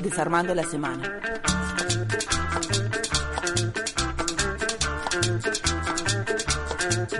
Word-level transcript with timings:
Desarmando 0.00 0.54
la 0.54 0.64
semana. 0.64 1.20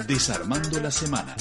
Desarmando 0.06 0.80
la 0.80 0.90
semana. 0.90 1.34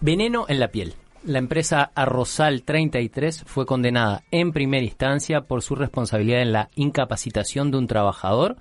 Veneno 0.00 0.46
en 0.48 0.60
la 0.60 0.68
piel. 0.68 0.94
La 1.24 1.38
empresa 1.38 1.90
Arrozal 1.94 2.62
33 2.64 3.44
fue 3.46 3.64
condenada 3.64 4.24
en 4.30 4.52
primera 4.52 4.84
instancia 4.84 5.42
por 5.42 5.62
su 5.62 5.74
responsabilidad 5.74 6.42
en 6.42 6.52
la 6.52 6.70
incapacitación 6.74 7.70
de 7.70 7.78
un 7.78 7.86
trabajador 7.86 8.56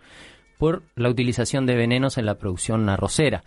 por 0.57 0.83
la 0.95 1.09
utilización 1.09 1.65
de 1.65 1.75
venenos 1.75 2.17
en 2.17 2.25
la 2.25 2.35
producción 2.35 2.87
arrocera. 2.87 3.43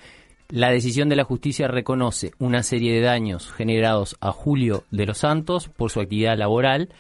La 0.49 0.71
decisión 0.71 1.09
de 1.09 1.17
la 1.17 1.25
justicia 1.25 1.67
reconoce 1.67 2.31
una 2.39 2.63
serie 2.63 2.95
de 2.95 3.01
daños 3.01 3.51
generados 3.51 4.17
a 4.21 4.31
Julio 4.31 4.85
de 4.93 5.05
los 5.05 5.19
Santos 5.19 5.69
por 5.69 5.91
su 5.91 6.01
actividad 6.01 6.39
laboral, 6.39 6.91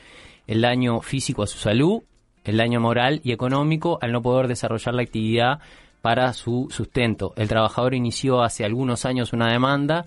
el 0.48 0.62
daño 0.62 1.00
físico 1.00 1.44
a 1.44 1.46
su 1.46 1.58
salud, 1.58 2.02
el 2.44 2.56
daño 2.56 2.80
moral 2.80 3.20
y 3.22 3.30
económico 3.30 3.98
al 4.02 4.10
no 4.10 4.20
poder 4.20 4.48
desarrollar 4.48 4.94
la 4.94 5.02
actividad 5.02 5.60
para 6.02 6.32
su 6.32 6.66
sustento. 6.70 7.34
El 7.36 7.46
trabajador 7.46 7.94
inició 7.94 8.42
hace 8.42 8.64
algunos 8.64 9.04
años 9.04 9.32
una 9.32 9.52
demanda 9.52 10.06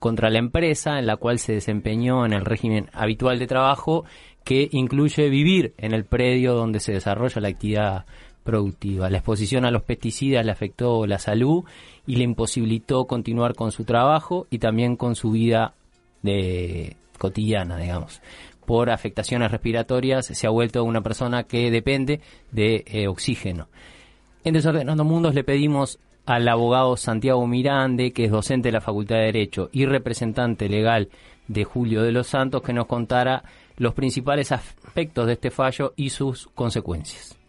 contra 0.00 0.28
la 0.28 0.38
empresa 0.38 0.98
en 0.98 1.06
la 1.06 1.16
cual 1.16 1.38
se 1.38 1.52
desempeñó 1.52 2.26
en 2.26 2.32
el 2.32 2.44
régimen 2.44 2.90
habitual 2.92 3.38
de 3.38 3.46
trabajo 3.46 4.04
que 4.42 4.68
incluye 4.72 5.28
vivir 5.28 5.74
en 5.78 5.92
el 5.92 6.04
predio 6.04 6.54
donde 6.54 6.80
se 6.80 6.92
desarrolla 6.92 7.40
la 7.40 7.48
actividad 7.48 8.04
productiva. 8.44 9.10
La 9.10 9.18
exposición 9.18 9.64
a 9.64 9.70
los 9.70 9.82
pesticidas 9.82 10.44
le 10.44 10.52
afectó 10.52 11.06
la 11.06 11.18
salud 11.18 11.64
y 12.06 12.16
le 12.16 12.24
imposibilitó 12.24 13.06
continuar 13.06 13.54
con 13.54 13.72
su 13.72 13.84
trabajo 13.84 14.46
y 14.50 14.58
también 14.58 14.96
con 14.96 15.14
su 15.14 15.30
vida 15.30 15.74
de 16.22 16.96
cotidiana, 17.18 17.76
digamos. 17.76 18.20
Por 18.66 18.90
afectaciones 18.90 19.50
respiratorias 19.50 20.26
se 20.26 20.46
ha 20.46 20.50
vuelto 20.50 20.84
una 20.84 21.00
persona 21.00 21.44
que 21.44 21.70
depende 21.70 22.20
de 22.52 22.84
eh, 22.86 23.08
oxígeno. 23.08 23.68
En 24.44 24.54
Desordenando 24.54 25.04
Mundos 25.04 25.34
le 25.34 25.44
pedimos 25.44 25.98
al 26.24 26.48
abogado 26.48 26.96
Santiago 26.96 27.46
Mirande, 27.46 28.12
que 28.12 28.26
es 28.26 28.30
docente 28.30 28.68
de 28.68 28.72
la 28.72 28.80
Facultad 28.80 29.16
de 29.16 29.24
Derecho 29.24 29.68
y 29.72 29.86
representante 29.86 30.68
legal 30.68 31.08
de 31.48 31.64
Julio 31.64 32.02
de 32.02 32.12
los 32.12 32.28
Santos, 32.28 32.62
que 32.62 32.72
nos 32.72 32.86
contara 32.86 33.42
los 33.76 33.94
principales 33.94 34.52
aspectos 34.52 35.26
de 35.26 35.32
este 35.32 35.50
fallo 35.50 35.92
y 35.96 36.10
sus 36.10 36.46
consecuencias. 36.54 37.39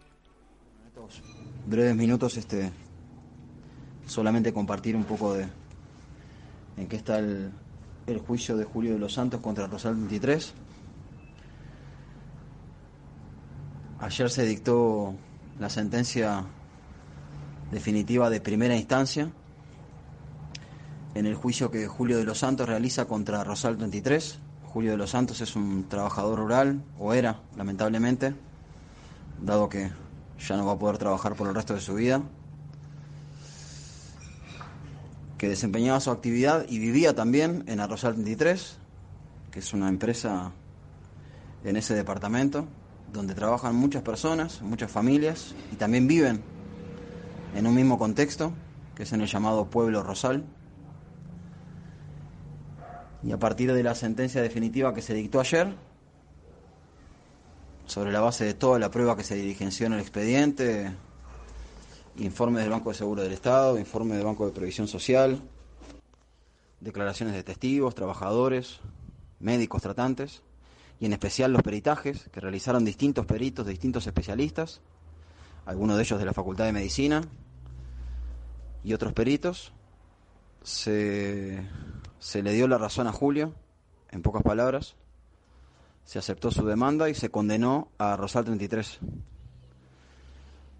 Breves 1.66 1.94
minutos, 1.94 2.36
este, 2.36 2.72
solamente 4.06 4.52
compartir 4.52 4.96
un 4.96 5.04
poco 5.04 5.34
de 5.34 5.46
en 6.76 6.88
qué 6.88 6.96
está 6.96 7.18
el, 7.18 7.52
el 8.06 8.18
juicio 8.18 8.56
de 8.56 8.64
Julio 8.64 8.94
de 8.94 8.98
los 8.98 9.14
Santos 9.14 9.40
contra 9.40 9.66
Rosal 9.66 9.94
23. 9.94 10.54
Ayer 14.00 14.30
se 14.30 14.44
dictó 14.44 15.14
la 15.60 15.70
sentencia 15.70 16.44
definitiva 17.70 18.28
de 18.30 18.40
primera 18.40 18.76
instancia 18.76 19.30
en 21.14 21.26
el 21.26 21.34
juicio 21.34 21.70
que 21.70 21.86
Julio 21.86 22.18
de 22.18 22.24
los 22.24 22.38
Santos 22.38 22.68
realiza 22.68 23.04
contra 23.04 23.44
Rosal 23.44 23.76
33. 23.76 24.38
Julio 24.64 24.92
de 24.92 24.96
los 24.96 25.10
Santos 25.10 25.40
es 25.40 25.54
un 25.54 25.88
trabajador 25.88 26.38
rural, 26.38 26.82
o 26.98 27.12
era, 27.12 27.40
lamentablemente, 27.56 28.34
dado 29.40 29.68
que 29.68 29.90
ya 30.48 30.56
no 30.56 30.66
va 30.66 30.72
a 30.72 30.78
poder 30.78 30.98
trabajar 30.98 31.34
por 31.34 31.48
el 31.48 31.54
resto 31.54 31.74
de 31.74 31.80
su 31.80 31.94
vida, 31.94 32.22
que 35.38 35.48
desempeñaba 35.48 36.00
su 36.00 36.10
actividad 36.10 36.66
y 36.68 36.78
vivía 36.78 37.14
también 37.14 37.64
en 37.66 37.80
Arrozal 37.80 38.14
33, 38.14 38.78
que 39.50 39.58
es 39.58 39.72
una 39.72 39.88
empresa 39.88 40.52
en 41.64 41.76
ese 41.76 41.94
departamento, 41.94 42.66
donde 43.12 43.34
trabajan 43.34 43.76
muchas 43.76 44.02
personas, 44.02 44.62
muchas 44.62 44.90
familias, 44.90 45.54
y 45.72 45.76
también 45.76 46.06
viven 46.06 46.42
en 47.54 47.66
un 47.66 47.74
mismo 47.74 47.98
contexto, 47.98 48.52
que 48.94 49.02
es 49.02 49.12
en 49.12 49.20
el 49.20 49.26
llamado 49.26 49.66
Pueblo 49.66 50.02
Rosal. 50.02 50.44
Y 53.22 53.32
a 53.32 53.38
partir 53.38 53.72
de 53.72 53.82
la 53.82 53.94
sentencia 53.94 54.42
definitiva 54.42 54.94
que 54.94 55.02
se 55.02 55.14
dictó 55.14 55.40
ayer, 55.40 55.74
sobre 57.92 58.10
la 58.10 58.22
base 58.22 58.46
de 58.46 58.54
toda 58.54 58.78
la 58.78 58.90
prueba 58.90 59.18
que 59.18 59.22
se 59.22 59.34
diligenció 59.34 59.84
en 59.84 59.92
el 59.92 60.00
expediente, 60.00 60.90
informes 62.16 62.62
del 62.62 62.70
Banco 62.70 62.88
de 62.88 62.94
Seguro 62.94 63.20
del 63.20 63.32
Estado, 63.32 63.78
informes 63.78 64.16
del 64.16 64.24
Banco 64.24 64.46
de 64.46 64.52
Previsión 64.52 64.88
Social, 64.88 65.42
declaraciones 66.80 67.34
de 67.34 67.42
testigos, 67.42 67.94
trabajadores, 67.94 68.80
médicos 69.40 69.82
tratantes, 69.82 70.40
y 71.00 71.04
en 71.04 71.12
especial 71.12 71.52
los 71.52 71.60
peritajes 71.60 72.30
que 72.32 72.40
realizaron 72.40 72.82
distintos 72.86 73.26
peritos 73.26 73.66
distintos 73.66 74.06
especialistas, 74.06 74.80
algunos 75.66 75.98
de 75.98 76.04
ellos 76.04 76.18
de 76.18 76.24
la 76.24 76.32
Facultad 76.32 76.64
de 76.64 76.72
Medicina, 76.72 77.20
y 78.82 78.94
otros 78.94 79.12
peritos, 79.12 79.74
se, 80.62 81.62
se 82.20 82.42
le 82.42 82.54
dio 82.54 82.66
la 82.68 82.78
razón 82.78 83.06
a 83.06 83.12
Julio, 83.12 83.52
en 84.10 84.22
pocas 84.22 84.42
palabras, 84.42 84.96
se 86.04 86.18
aceptó 86.18 86.50
su 86.50 86.66
demanda 86.66 87.08
y 87.08 87.14
se 87.14 87.30
condenó 87.30 87.88
a 87.98 88.16
Rosal 88.16 88.44
33. 88.44 88.98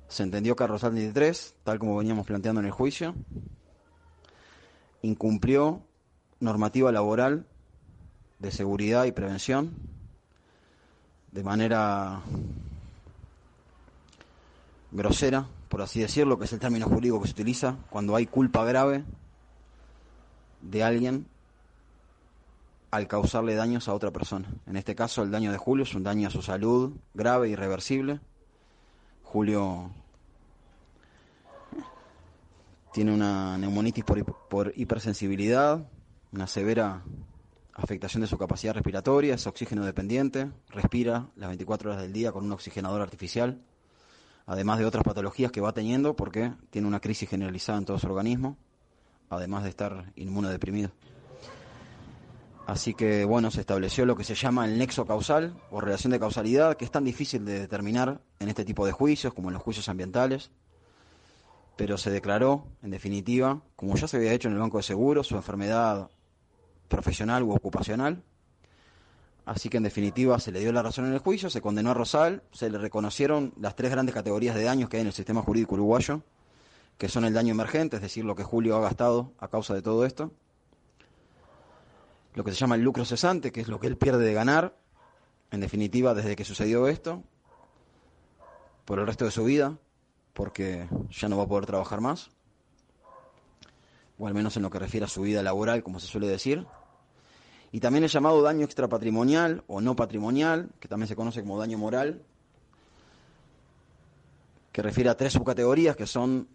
Se 0.08 0.22
entendió 0.22 0.56
que 0.56 0.64
a 0.64 0.66
Rosal 0.66 0.92
33, 0.92 1.54
tal 1.64 1.78
como 1.78 1.96
veníamos 1.96 2.26
planteando 2.26 2.60
en 2.60 2.66
el 2.66 2.72
juicio, 2.72 3.14
incumplió 5.02 5.82
normativa 6.40 6.92
laboral 6.92 7.46
de 8.38 8.50
seguridad 8.50 9.04
y 9.04 9.12
prevención 9.12 9.74
de 11.30 11.42
manera 11.42 12.20
grosera, 14.90 15.46
por 15.68 15.80
así 15.80 16.00
decirlo, 16.00 16.38
que 16.38 16.44
es 16.44 16.52
el 16.52 16.60
término 16.60 16.86
jurídico 16.86 17.20
que 17.22 17.28
se 17.28 17.32
utiliza 17.32 17.76
cuando 17.88 18.14
hay 18.14 18.26
culpa 18.26 18.64
grave 18.64 19.04
de 20.60 20.84
alguien 20.84 21.26
al 22.92 23.08
causarle 23.08 23.56
daños 23.56 23.88
a 23.88 23.94
otra 23.94 24.12
persona. 24.12 24.48
En 24.66 24.76
este 24.76 24.94
caso, 24.94 25.22
el 25.22 25.32
daño 25.32 25.50
de 25.50 25.58
Julio 25.58 25.82
es 25.82 25.94
un 25.94 26.04
daño 26.04 26.28
a 26.28 26.30
su 26.30 26.42
salud 26.42 26.92
grave, 27.14 27.48
irreversible. 27.48 28.20
Julio 29.24 29.90
tiene 32.92 33.12
una 33.12 33.58
neumonitis 33.58 34.04
por, 34.04 34.24
por 34.48 34.72
hipersensibilidad, 34.76 35.84
una 36.30 36.46
severa 36.46 37.02
afectación 37.74 38.20
de 38.20 38.28
su 38.28 38.38
capacidad 38.38 38.74
respiratoria, 38.74 39.34
es 39.34 39.46
oxígeno 39.48 39.84
dependiente, 39.84 40.52
respira 40.68 41.26
las 41.34 41.48
24 41.48 41.90
horas 41.90 42.02
del 42.02 42.12
día 42.12 42.30
con 42.30 42.44
un 42.44 42.52
oxigenador 42.52 43.00
artificial 43.02 43.58
además 44.46 44.78
de 44.78 44.84
otras 44.84 45.04
patologías 45.04 45.52
que 45.52 45.60
va 45.60 45.72
teniendo 45.72 46.14
porque 46.14 46.52
tiene 46.70 46.88
una 46.88 47.00
crisis 47.00 47.28
generalizada 47.28 47.78
en 47.78 47.84
todo 47.84 47.98
su 47.98 48.06
organismo, 48.06 48.56
además 49.30 49.64
de 49.64 49.70
estar 49.70 50.12
inmunodeprimido. 50.16 50.90
Así 52.66 52.94
que, 52.94 53.24
bueno, 53.24 53.50
se 53.50 53.60
estableció 53.60 54.06
lo 54.06 54.16
que 54.16 54.24
se 54.24 54.34
llama 54.34 54.64
el 54.64 54.78
nexo 54.78 55.04
causal 55.04 55.54
o 55.70 55.80
relación 55.80 56.12
de 56.12 56.20
causalidad, 56.20 56.76
que 56.76 56.84
es 56.84 56.90
tan 56.90 57.04
difícil 57.04 57.44
de 57.44 57.58
determinar 57.58 58.20
en 58.38 58.48
este 58.48 58.64
tipo 58.64 58.86
de 58.86 58.92
juicios 58.92 59.34
como 59.34 59.48
en 59.48 59.54
los 59.54 59.62
juicios 59.62 59.88
ambientales, 59.88 60.50
pero 61.76 61.98
se 61.98 62.10
declaró, 62.10 62.66
en 62.82 62.90
definitiva, 62.90 63.62
como 63.74 63.96
ya 63.96 64.06
se 64.06 64.16
había 64.16 64.32
hecho 64.32 64.48
en 64.48 64.54
el 64.54 64.60
Banco 64.60 64.76
de 64.76 64.84
Seguros, 64.84 65.26
su 65.26 65.36
enfermedad 65.36 66.10
profesional 66.88 67.42
u 67.42 67.52
ocupacional, 67.52 68.22
Así 69.44 69.68
que 69.68 69.76
en 69.76 69.82
definitiva 69.82 70.38
se 70.38 70.52
le 70.52 70.60
dio 70.60 70.72
la 70.72 70.82
razón 70.82 71.06
en 71.06 71.14
el 71.14 71.18
juicio, 71.18 71.50
se 71.50 71.60
condenó 71.60 71.90
a 71.90 71.94
Rosal, 71.94 72.42
se 72.52 72.70
le 72.70 72.78
reconocieron 72.78 73.52
las 73.60 73.74
tres 73.74 73.90
grandes 73.90 74.14
categorías 74.14 74.54
de 74.54 74.62
daños 74.62 74.88
que 74.88 74.98
hay 74.98 75.00
en 75.00 75.08
el 75.08 75.12
sistema 75.12 75.42
jurídico 75.42 75.74
uruguayo, 75.74 76.22
que 76.96 77.08
son 77.08 77.24
el 77.24 77.34
daño 77.34 77.50
emergente, 77.52 77.96
es 77.96 78.02
decir, 78.02 78.24
lo 78.24 78.36
que 78.36 78.44
Julio 78.44 78.76
ha 78.76 78.80
gastado 78.80 79.32
a 79.38 79.48
causa 79.48 79.74
de 79.74 79.82
todo 79.82 80.06
esto, 80.06 80.32
lo 82.34 82.44
que 82.44 82.52
se 82.52 82.56
llama 82.56 82.76
el 82.76 82.82
lucro 82.82 83.04
cesante, 83.04 83.52
que 83.52 83.60
es 83.60 83.68
lo 83.68 83.78
que 83.78 83.86
él 83.86 83.96
pierde 83.96 84.24
de 84.24 84.34
ganar, 84.34 84.76
en 85.50 85.60
definitiva, 85.60 86.14
desde 86.14 86.36
que 86.36 86.44
sucedió 86.44 86.88
esto, 86.88 87.22
por 88.84 88.98
el 88.98 89.06
resto 89.06 89.24
de 89.24 89.30
su 89.30 89.44
vida, 89.44 89.78
porque 90.32 90.88
ya 91.10 91.28
no 91.28 91.36
va 91.36 91.44
a 91.44 91.48
poder 91.48 91.66
trabajar 91.66 92.00
más, 92.00 92.30
o 94.18 94.26
al 94.26 94.34
menos 94.34 94.56
en 94.56 94.62
lo 94.62 94.70
que 94.70 94.78
refiere 94.78 95.04
a 95.04 95.08
su 95.08 95.22
vida 95.22 95.42
laboral, 95.42 95.82
como 95.82 96.00
se 96.00 96.06
suele 96.06 96.26
decir, 96.26 96.66
y 97.70 97.80
también 97.80 98.04
el 98.04 98.10
llamado 98.10 98.42
daño 98.42 98.64
extrapatrimonial 98.64 99.64
o 99.66 99.80
no 99.80 99.96
patrimonial, 99.96 100.70
que 100.78 100.88
también 100.88 101.08
se 101.08 101.16
conoce 101.16 101.40
como 101.40 101.58
daño 101.58 101.78
moral, 101.78 102.22
que 104.72 104.82
refiere 104.82 105.10
a 105.10 105.16
tres 105.16 105.34
subcategorías 105.34 105.96
que 105.96 106.06
son 106.06 106.48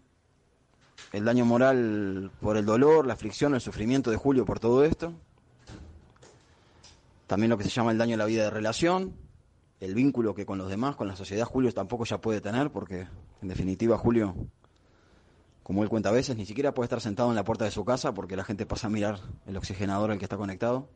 el 1.12 1.24
daño 1.24 1.44
moral 1.44 2.30
por 2.40 2.56
el 2.56 2.64
dolor, 2.64 3.06
la 3.06 3.14
aflicción, 3.14 3.54
el 3.54 3.60
sufrimiento 3.60 4.10
de 4.10 4.16
Julio 4.16 4.44
por 4.44 4.60
todo 4.60 4.84
esto. 4.84 5.12
También 7.28 7.50
lo 7.50 7.58
que 7.58 7.64
se 7.64 7.70
llama 7.70 7.92
el 7.92 7.98
daño 7.98 8.14
a 8.14 8.16
la 8.18 8.24
vida 8.24 8.44
de 8.44 8.50
relación, 8.50 9.14
el 9.80 9.94
vínculo 9.94 10.34
que 10.34 10.46
con 10.46 10.56
los 10.56 10.70
demás, 10.70 10.96
con 10.96 11.08
la 11.08 11.14
sociedad, 11.14 11.44
Julio 11.44 11.72
tampoco 11.74 12.06
ya 12.06 12.22
puede 12.22 12.40
tener, 12.40 12.72
porque 12.72 13.06
en 13.42 13.48
definitiva 13.48 13.98
Julio, 13.98 14.34
como 15.62 15.82
él 15.82 15.90
cuenta 15.90 16.08
a 16.08 16.12
veces, 16.12 16.38
ni 16.38 16.46
siquiera 16.46 16.72
puede 16.72 16.86
estar 16.86 17.02
sentado 17.02 17.28
en 17.28 17.36
la 17.36 17.44
puerta 17.44 17.66
de 17.66 17.70
su 17.70 17.84
casa 17.84 18.14
porque 18.14 18.34
la 18.34 18.44
gente 18.44 18.64
pasa 18.64 18.86
a 18.86 18.90
mirar 18.90 19.20
el 19.46 19.58
oxigenador 19.58 20.10
al 20.10 20.18
que 20.18 20.24
está 20.24 20.38
conectado. 20.38 20.88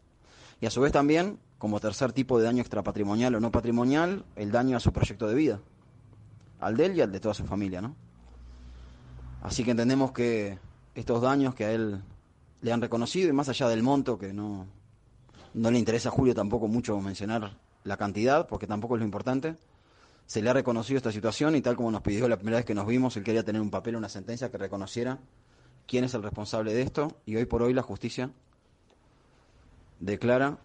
Y 0.58 0.64
a 0.64 0.70
su 0.70 0.80
vez 0.80 0.90
también, 0.90 1.38
como 1.58 1.80
tercer 1.80 2.12
tipo 2.14 2.38
de 2.38 2.46
daño 2.46 2.62
extrapatrimonial 2.62 3.34
o 3.34 3.40
no 3.40 3.52
patrimonial, 3.52 4.24
el 4.34 4.50
daño 4.52 4.78
a 4.78 4.80
su 4.80 4.90
proyecto 4.90 5.28
de 5.28 5.34
vida, 5.34 5.60
al 6.60 6.78
de 6.78 6.86
él 6.86 6.96
y 6.96 7.02
al 7.02 7.12
de 7.12 7.20
toda 7.20 7.34
su 7.34 7.44
familia, 7.44 7.82
¿no? 7.82 7.94
Así 9.42 9.64
que 9.64 9.72
entendemos 9.72 10.12
que 10.12 10.58
estos 10.94 11.20
daños 11.20 11.54
que 11.54 11.66
a 11.66 11.72
él 11.72 12.00
le 12.62 12.72
han 12.72 12.80
reconocido, 12.80 13.28
y 13.28 13.32
más 13.32 13.50
allá 13.50 13.68
del 13.68 13.82
monto, 13.82 14.18
que 14.18 14.32
no, 14.32 14.66
no 15.54 15.70
le 15.70 15.78
interesa 15.78 16.08
a 16.08 16.12
Julio 16.12 16.34
tampoco 16.34 16.68
mucho 16.68 17.00
mencionar 17.00 17.58
la 17.84 17.96
cantidad, 17.96 18.46
porque 18.46 18.66
tampoco 18.66 18.94
es 18.94 19.00
lo 19.00 19.04
importante, 19.04 19.56
se 20.26 20.40
le 20.40 20.50
ha 20.50 20.52
reconocido 20.52 20.96
esta 20.96 21.12
situación 21.12 21.56
y 21.56 21.60
tal 21.60 21.76
como 21.76 21.90
nos 21.90 22.02
pidió 22.02 22.28
la 22.28 22.36
primera 22.36 22.58
vez 22.58 22.64
que 22.64 22.74
nos 22.74 22.86
vimos, 22.86 23.16
él 23.16 23.24
quería 23.24 23.44
tener 23.44 23.60
un 23.60 23.70
papel, 23.70 23.96
una 23.96 24.08
sentencia 24.08 24.50
que 24.50 24.58
reconociera 24.58 25.18
quién 25.86 26.04
es 26.04 26.14
el 26.14 26.22
responsable 26.22 26.72
de 26.72 26.82
esto, 26.82 27.16
y 27.26 27.36
hoy 27.36 27.44
por 27.44 27.62
hoy 27.62 27.74
la 27.74 27.82
justicia 27.82 28.30
declara 30.00 30.58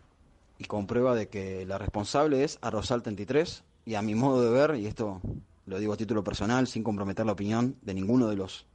y 0.58 0.66
comprueba 0.66 1.16
de 1.16 1.28
que 1.28 1.66
la 1.66 1.78
responsable 1.78 2.44
es 2.44 2.60
a 2.62 2.70
Rosal 2.70 3.04
33, 3.04 3.64
y 3.86 3.96
a 3.96 4.02
mi 4.02 4.16
modo 4.16 4.44
de 4.44 4.52
ver, 4.52 4.76
y 4.76 4.86
esto 4.86 5.22
lo 5.66 5.80
digo 5.80 5.94
a 5.94 5.98
título 5.98 6.24
personal, 6.24 6.68
sin 6.68 6.84
comprometer 6.84 7.26
la 7.26 7.34
opinión 7.34 7.76
de 7.82 7.94
ninguno 7.94 8.28
de 8.28 8.36
los 8.36 8.66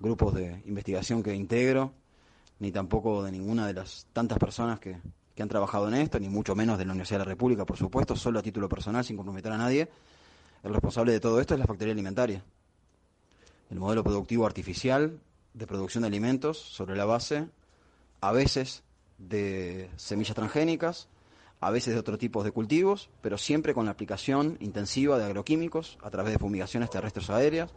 grupos 0.00 0.34
de 0.34 0.62
investigación 0.66 1.22
que 1.22 1.34
integro, 1.34 1.92
ni 2.58 2.70
tampoco 2.70 3.22
de 3.22 3.32
ninguna 3.32 3.66
de 3.66 3.74
las 3.74 4.06
tantas 4.12 4.38
personas 4.38 4.78
que, 4.78 5.00
que 5.34 5.42
han 5.42 5.48
trabajado 5.48 5.88
en 5.88 5.94
esto, 5.94 6.20
ni 6.20 6.28
mucho 6.28 6.54
menos 6.54 6.78
de 6.78 6.84
la 6.84 6.92
Universidad 6.92 7.20
de 7.20 7.24
la 7.24 7.30
República, 7.30 7.64
por 7.64 7.76
supuesto, 7.76 8.14
solo 8.14 8.38
a 8.38 8.42
título 8.42 8.68
personal, 8.68 9.04
sin 9.04 9.16
comprometer 9.16 9.52
a 9.52 9.58
nadie, 9.58 9.88
el 10.62 10.72
responsable 10.72 11.12
de 11.12 11.20
todo 11.20 11.40
esto 11.40 11.54
es 11.54 11.60
la 11.60 11.66
factoría 11.66 11.92
alimentaria. 11.92 12.42
El 13.70 13.80
modelo 13.80 14.04
productivo 14.04 14.46
artificial 14.46 15.18
de 15.52 15.66
producción 15.66 16.02
de 16.02 16.08
alimentos 16.08 16.58
sobre 16.58 16.96
la 16.96 17.04
base, 17.04 17.48
a 18.20 18.32
veces, 18.32 18.82
de 19.18 19.90
semillas 19.96 20.34
transgénicas, 20.34 21.08
a 21.60 21.70
veces 21.70 21.94
de 21.94 22.00
otro 22.00 22.18
tipo 22.18 22.44
de 22.44 22.52
cultivos, 22.52 23.10
pero 23.20 23.38
siempre 23.38 23.74
con 23.74 23.86
la 23.86 23.92
aplicación 23.92 24.56
intensiva 24.60 25.18
de 25.18 25.24
agroquímicos 25.24 25.98
a 26.02 26.10
través 26.10 26.32
de 26.32 26.38
fumigaciones 26.38 26.90
terrestres 26.90 27.30
aéreas, 27.30 27.72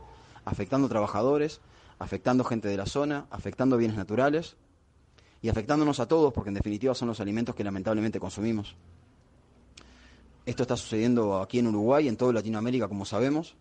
afectando 0.45 0.89
trabajadores, 0.89 1.61
afectando 1.99 2.43
gente 2.43 2.67
de 2.67 2.77
la 2.77 2.85
zona, 2.85 3.25
afectando 3.31 3.77
bienes 3.77 3.97
naturales 3.97 4.57
y 5.41 5.49
afectándonos 5.49 5.99
a 5.99 6.07
todos, 6.07 6.33
porque 6.33 6.49
en 6.49 6.55
definitiva 6.55 6.95
son 6.95 7.07
los 7.07 7.19
alimentos 7.19 7.55
que 7.55 7.63
lamentablemente 7.63 8.19
consumimos. 8.19 8.75
Esto 10.45 10.63
está 10.63 10.77
sucediendo 10.77 11.41
aquí 11.41 11.59
en 11.59 11.67
Uruguay, 11.67 12.07
en 12.07 12.17
toda 12.17 12.33
Latinoamérica, 12.33 12.87
como 12.87 13.05
sabemos. 13.05 13.55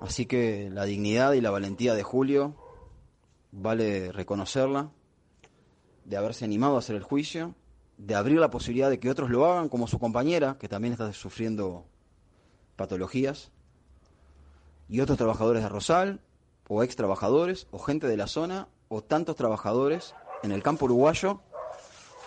Así 0.00 0.26
que 0.26 0.70
la 0.70 0.84
dignidad 0.84 1.32
y 1.32 1.40
la 1.40 1.50
valentía 1.50 1.94
de 1.94 2.04
Julio 2.04 2.54
vale 3.50 4.12
reconocerla, 4.12 4.90
de 6.04 6.16
haberse 6.16 6.44
animado 6.44 6.76
a 6.76 6.78
hacer 6.78 6.96
el 6.96 7.02
juicio, 7.02 7.54
de 7.96 8.14
abrir 8.14 8.38
la 8.38 8.50
posibilidad 8.50 8.90
de 8.90 9.00
que 9.00 9.10
otros 9.10 9.28
lo 9.28 9.44
hagan, 9.44 9.68
como 9.68 9.88
su 9.88 9.98
compañera, 9.98 10.56
que 10.58 10.68
también 10.68 10.92
está 10.92 11.12
sufriendo 11.12 11.84
patologías, 12.76 13.50
y 14.88 15.00
otros 15.00 15.18
trabajadores 15.18 15.62
de 15.62 15.68
Rosal, 15.68 16.20
o 16.68 16.82
ex 16.82 16.94
trabajadores, 16.96 17.66
o 17.72 17.78
gente 17.78 18.06
de 18.06 18.16
la 18.16 18.26
zona, 18.28 18.68
o 18.88 19.02
tantos 19.02 19.36
trabajadores 19.36 20.14
en 20.42 20.52
el 20.52 20.62
campo 20.62 20.86
uruguayo, 20.86 21.40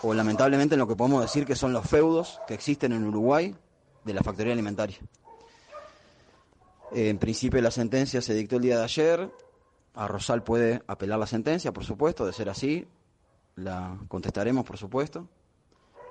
o 0.04 0.14
lamentablemente 0.14 0.76
en 0.76 0.80
lo 0.80 0.88
que 0.88 0.96
podemos 0.96 1.22
decir 1.22 1.46
que 1.46 1.56
son 1.56 1.74
los 1.74 1.88
feudos 1.88 2.40
que 2.48 2.54
existen 2.54 2.92
en 2.92 3.06
Uruguay 3.06 3.56
de 4.04 4.14
la 4.14 4.24
factoría 4.24 4.54
alimentaria. 4.54 4.98
En 6.92 7.18
principio 7.20 7.62
la 7.62 7.72
sentencia 7.72 8.22
se 8.22 8.34
dictó 8.34 8.58
el 8.58 8.64
día 8.64 8.78
de 8.78 8.84
ayer, 8.84 9.32
a 9.94 10.08
Rosal 10.08 10.44
puede 10.44 10.82
apelar 10.88 11.20
la 11.20 11.28
sentencia, 11.28 11.72
por 11.72 11.86
supuesto, 11.86 12.26
de 12.26 12.34
ser 12.34 12.50
así, 12.50 12.88
la 13.56 13.98
contestaremos, 14.08 14.66
por 14.66 14.78
supuesto, 14.78 15.28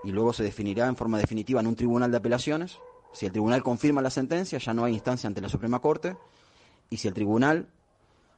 y 0.05 0.13
luego 0.13 0.33
se 0.33 0.43
definirá 0.43 0.87
en 0.87 0.97
forma 0.97 1.19
definitiva 1.19 1.61
en 1.61 1.67
un 1.67 1.77
tribunal 1.77 2.11
de 2.11 2.17
apelaciones. 2.17 2.79
Si 3.13 3.27
el 3.27 3.33
tribunal 3.33 3.63
confirma 3.63 4.03
la 4.03 4.11
sentencia, 4.11 4.59
ya 4.59 4.73
no 4.73 4.85
hay 4.85 4.95
instancia 4.95 5.27
ante 5.27 5.41
la 5.41 5.49
Suprema 5.49 5.81
Corte, 5.81 6.17
y 6.89 6.97
si 6.97 7.09
el 7.09 7.15
tribunal 7.15 7.69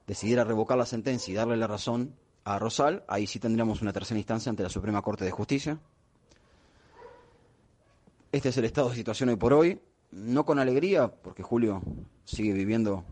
decidiera 0.06 0.44
revocar 0.44 0.78
la 0.78 0.87
sentencia 0.87 1.32
y 1.32 1.34
darle 1.34 1.56
la 1.56 1.66
razón 1.66 2.14
a 2.44 2.58
Rosal, 2.58 3.04
ahí 3.08 3.26
sí 3.26 3.38
tendríamos 3.38 3.82
una 3.82 3.93
tercera 3.93 4.19
instancia 4.19 4.50
ante 4.50 4.62
la 4.62 4.69
Suprema 4.69 5.02
Corte 5.02 5.25
de 5.25 5.31
Justicia. 5.31 5.78
Este 8.32 8.49
es 8.49 8.56
el 8.56 8.64
estado 8.64 8.88
de 8.88 8.96
situación 8.96 9.28
hoy 9.28 9.37
por 9.37 9.52
hoy, 9.52 9.81
no 10.10 10.44
con 10.44 10.58
alegría, 10.58 11.08
porque 11.08 11.43
Julio 11.43 11.82
sigue 12.25 12.52
viviendo 12.52 13.04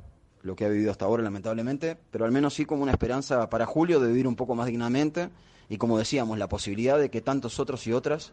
lo 0.42 0.56
que 0.56 0.64
ha 0.64 0.69
vivido 0.69 0.90
hasta 0.90 1.04
ahora, 1.04 1.22
lamentablemente, 1.22 1.98
pero 2.10 2.25
al 2.25 2.32
menos 2.32 2.54
sí 2.54 2.64
como 2.64 2.82
una 2.82 2.92
esperanza 2.92 3.48
para 3.50 3.66
Julio 3.66 4.00
de 4.00 4.08
vivir 4.08 4.26
un 4.26 4.37
poco 4.37 4.54
más 4.54 4.66
dignamente 4.66 5.28
y, 5.69 5.76
como 5.76 5.98
decíamos, 5.98 6.38
la 6.38 6.48
posibilidad 6.48 6.98
de 6.98 7.10
que 7.10 7.20
tantos 7.20 7.60
otros 7.60 7.87
y 7.87 7.92
otras 7.92 8.32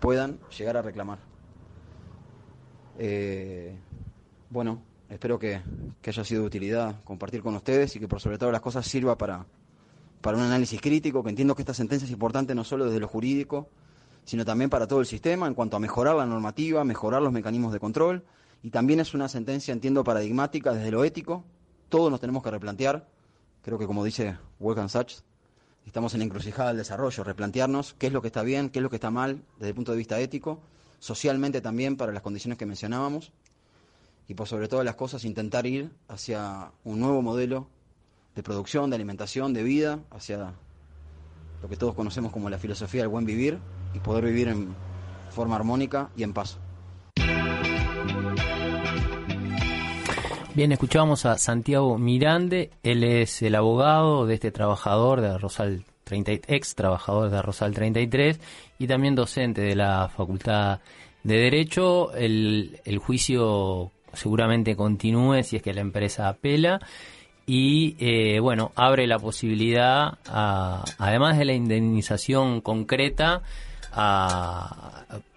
puedan 0.00 0.38
llegar 0.56 0.76
a 0.76 0.82
reclamar. 0.82 1.18
Eh, 2.98 3.76
bueno, 4.50 4.82
espero 5.08 5.38
que, 5.38 5.60
haya 6.06 6.24
sido 6.24 6.42
de 6.42 6.46
utilidad 6.46 7.02
compartir 7.04 7.42
con 7.42 7.54
ustedes 7.54 7.94
y 7.96 8.00
que 8.00 8.08
por 8.08 8.20
sobre 8.20 8.38
todo 8.38 8.50
las 8.50 8.60
cosas 8.60 8.86
sirva 8.86 9.16
para, 9.16 9.46
para 10.20 10.36
un 10.36 10.42
análisis 10.42 10.80
crítico, 10.80 11.22
que 11.22 11.30
entiendo 11.30 11.54
que 11.54 11.62
esta 11.62 11.74
sentencia 11.74 12.06
es 12.06 12.12
importante 12.12 12.54
no 12.54 12.64
solo 12.64 12.86
desde 12.86 13.00
lo 13.00 13.08
jurídico, 13.08 13.68
sino 14.24 14.44
también 14.44 14.70
para 14.70 14.86
todo 14.86 15.00
el 15.00 15.06
sistema 15.06 15.46
en 15.46 15.54
cuanto 15.54 15.76
a 15.76 15.80
mejorar 15.80 16.16
la 16.16 16.26
normativa, 16.26 16.84
mejorar 16.84 17.22
los 17.22 17.32
mecanismos 17.32 17.72
de 17.72 17.80
control, 17.80 18.24
y 18.62 18.70
también 18.70 19.00
es 19.00 19.12
una 19.12 19.28
sentencia, 19.28 19.72
entiendo, 19.72 20.02
paradigmática 20.04 20.72
desde 20.72 20.90
lo 20.90 21.04
ético. 21.04 21.44
Todos 21.90 22.10
nos 22.10 22.20
tenemos 22.20 22.42
que 22.42 22.50
replantear, 22.50 23.06
creo 23.62 23.78
que 23.78 23.86
como 23.86 24.02
dice 24.02 24.38
Wolfgang 24.58 24.88
Sachs, 24.88 25.22
estamos 25.86 26.14
en 26.14 26.20
la 26.20 26.24
encrucijada 26.24 26.68
del 26.68 26.78
desarrollo, 26.78 27.24
replantearnos 27.24 27.94
qué 27.98 28.06
es 28.06 28.12
lo 28.12 28.22
que 28.22 28.28
está 28.28 28.42
bien, 28.42 28.70
qué 28.70 28.78
es 28.78 28.82
lo 28.82 28.88
que 28.88 28.96
está 28.96 29.10
mal 29.10 29.42
desde 29.56 29.68
el 29.68 29.74
punto 29.74 29.92
de 29.92 29.98
vista 29.98 30.18
ético, 30.18 30.60
socialmente 30.98 31.60
también 31.60 31.96
para 31.98 32.12
las 32.12 32.22
condiciones 32.22 32.56
que 32.56 32.64
mencionábamos, 32.64 33.32
y 34.28 34.34
por 34.34 34.48
sobre 34.48 34.68
todas 34.68 34.84
las 34.84 34.94
cosas 34.94 35.24
intentar 35.24 35.66
ir 35.66 35.90
hacia 36.08 36.70
un 36.84 37.00
nuevo 37.00 37.22
modelo 37.22 37.68
de 38.34 38.42
producción, 38.42 38.90
de 38.90 38.96
alimentación, 38.96 39.52
de 39.52 39.62
vida, 39.62 40.00
hacia 40.10 40.54
lo 41.62 41.68
que 41.68 41.76
todos 41.76 41.94
conocemos 41.94 42.32
como 42.32 42.50
la 42.50 42.58
filosofía 42.58 43.02
del 43.02 43.08
buen 43.08 43.24
vivir 43.24 43.58
y 43.94 44.00
poder 44.00 44.24
vivir 44.24 44.48
en 44.48 44.74
forma 45.30 45.56
armónica 45.56 46.10
y 46.16 46.22
en 46.22 46.32
paz. 46.32 46.58
Bien, 50.54 50.70
escuchábamos 50.70 51.26
a 51.26 51.36
Santiago 51.36 51.98
Mirande, 51.98 52.70
él 52.84 53.02
es 53.02 53.42
el 53.42 53.56
abogado 53.56 54.24
de 54.24 54.34
este 54.34 54.52
trabajador 54.52 55.20
de 55.20 55.36
Rosal 55.36 55.84
30, 56.04 56.32
ex 56.46 56.76
trabajador 56.76 57.30
de 57.30 57.42
Rosal 57.42 57.74
33 57.74 58.38
y 58.78 58.86
también 58.86 59.16
docente 59.16 59.62
de 59.62 59.74
la 59.74 60.08
Facultad 60.08 60.78
de 61.24 61.36
Derecho. 61.38 62.14
El, 62.14 62.80
el 62.84 62.98
juicio 62.98 63.90
seguramente 64.16 64.76
continúe 64.76 65.42
si 65.42 65.56
es 65.56 65.62
que 65.62 65.74
la 65.74 65.80
empresa 65.80 66.28
apela. 66.28 66.80
Y 67.46 67.96
eh, 67.98 68.40
bueno, 68.40 68.72
abre 68.74 69.06
la 69.06 69.18
posibilidad, 69.18 70.18
además 70.24 71.36
de 71.36 71.44
la 71.44 71.52
indemnización 71.52 72.62
concreta, 72.62 73.42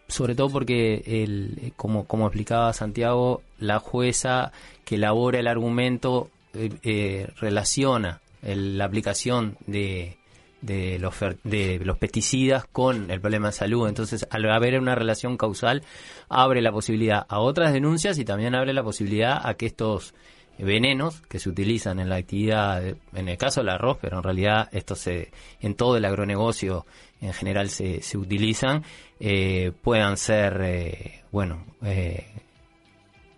sobre 0.08 0.36
todo 0.36 0.50
porque, 0.50 1.04
el, 1.06 1.74
como, 1.76 2.06
como 2.06 2.28
explicaba 2.28 2.72
Santiago, 2.72 3.42
la 3.60 3.80
jueza 3.80 4.54
que 4.86 4.96
elabora 4.96 5.40
el 5.40 5.48
argumento 5.48 6.30
eh, 6.54 6.70
eh, 6.84 7.28
relaciona 7.40 8.22
la 8.42 8.86
aplicación 8.86 9.58
de, 9.66 10.17
de 10.62 11.00
los, 11.00 11.16
de 11.44 11.80
los 11.84 11.98
pesticidas 11.98 12.66
con 12.66 13.12
el 13.12 13.22
problema 13.22 13.48
de 13.48 13.54
salud. 13.54 13.88
Entonces, 13.88 14.28
al 14.30 14.50
haber 14.50 14.80
una 14.80 14.96
relación 14.96 15.38
causal, 15.38 15.84
abre 16.30 16.62
la 16.62 16.72
posibilidad 16.72 17.26
a 17.28 17.40
otras 17.40 17.74
denuncias 17.74 18.18
y 18.18 18.26
también 18.26 18.56
abre 18.56 18.74
la 18.74 18.84
posibilidad 18.84 19.40
a 19.44 19.54
que 19.54 19.68
estos 19.68 20.14
venenos 20.58 21.22
que 21.30 21.40
se 21.40 21.50
utilizan 21.50 22.00
en 22.00 22.10
la 22.10 22.16
actividad, 22.16 22.84
en 22.84 23.30
el 23.30 23.38
caso 23.38 23.62
del 23.62 23.70
arroz, 23.70 23.98
pero 24.02 24.18
en 24.18 24.24
realidad 24.24 24.70
esto 24.72 24.96
se, 24.96 25.32
en 25.62 25.76
todo 25.76 25.98
el 25.98 26.06
agronegocio 26.06 26.86
en 27.22 27.34
general 27.34 27.70
se, 27.70 28.02
se 28.02 28.18
utilizan, 28.18 28.84
eh, 29.20 29.72
puedan 29.82 30.18
ser, 30.18 30.62
eh, 30.64 31.24
bueno, 31.32 31.66
eh, 31.84 32.26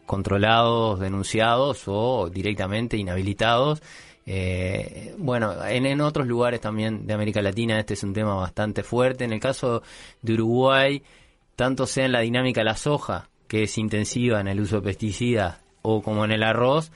controlados, 0.05 0.99
denunciados 0.99 1.83
o 1.88 2.29
directamente 2.29 2.97
inhabilitados. 2.97 3.81
Bueno, 5.17 5.55
en, 5.65 5.86
en 5.86 6.01
otros 6.01 6.27
lugares 6.27 6.62
también 6.62 7.07
de 7.07 7.13
América 7.13 7.41
Latina 7.41 7.79
este 7.79 7.95
es 7.95 8.03
un 8.03 8.13
tema 8.13 8.36
bastante 8.36 8.83
fuerte. 8.83 9.24
En 9.24 9.33
el 9.33 9.39
caso 9.39 9.81
de 10.21 10.33
Uruguay, 10.33 11.01
tanto 11.55 11.86
sea 11.86 12.05
en 12.05 12.12
la 12.12 12.21
dinámica 12.21 12.62
de 12.62 12.65
la 12.65 12.77
soja, 12.77 13.29
que 13.48 13.63
es 13.63 13.77
intensiva 13.77 14.39
en 14.39 14.48
el 14.48 14.62
uso 14.62 14.77
de 14.77 14.83
pesticidas, 14.83 15.57
o 15.81 16.01
como 16.01 16.24
en 16.25 16.31
el 16.31 16.43
arroz, 16.43 16.91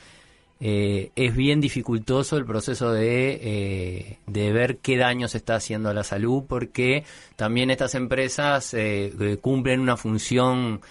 eh, 0.60 1.12
es 1.16 1.36
bien 1.36 1.60
dificultoso 1.60 2.38
el 2.38 2.46
proceso 2.46 2.94
de, 2.94 3.40
eh, 3.42 4.18
de 4.28 4.54
ver 4.54 4.78
qué 4.78 4.96
daño 4.96 5.28
se 5.28 5.38
está 5.38 5.56
haciendo 5.56 5.90
a 5.90 5.94
la 5.94 6.04
salud, 6.04 6.44
porque 6.48 7.04
también 7.36 7.70
estas 7.70 7.96
empresas 7.96 8.74
eh, 8.74 9.38
cumplen 9.42 9.82
una 9.82 9.98
función 9.98 10.82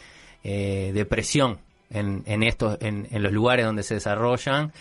de 0.44 1.06
presión 1.08 1.60
en, 1.88 2.24
en, 2.26 2.42
estos, 2.42 2.76
en, 2.80 3.06
en, 3.12 3.22
los 3.22 3.32
lugares 3.32 3.64
donde 3.64 3.84
se 3.84 3.94
desarrollan, 3.94 4.72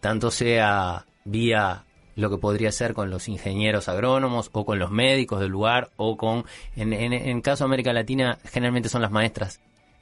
tanto 0.00 0.30
sea 0.30 1.06
vía 1.24 1.84
lo 2.16 2.30
que 2.30 2.38
podría 2.38 2.72
ser 2.72 2.94
con 2.94 3.10
los 3.10 3.28
ingenieros 3.28 3.88
agrónomos 3.88 4.50
o 4.52 4.64
con 4.64 4.78
los 4.78 4.90
médicos 4.90 5.40
del 5.40 5.50
lugar 5.50 5.90
o 5.96 6.16
con, 6.16 6.44
en, 6.76 6.92
en, 6.92 7.40
caso 7.40 7.64
de 7.64 7.68
América 7.68 7.92
Latina, 7.92 8.38
generalmente 8.44 8.88
son 8.88 9.02
las 9.02 9.10
maestras 9.10 9.60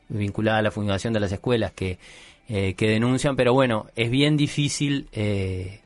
vinculadas 0.09 0.61
a 0.61 0.63
la 0.63 0.71
fundación 0.71 1.13
de 1.13 1.21
las 1.21 1.33
escuelas 1.33 1.73
que, 1.73 1.99
eh, 2.49 2.75
que 2.75 2.89
denuncian, 2.89 3.37
pero 3.37 3.53
bueno, 3.53 3.87
es 3.95 4.11
bien 4.11 4.37
difícil 4.37 5.09
eh, 5.13 5.81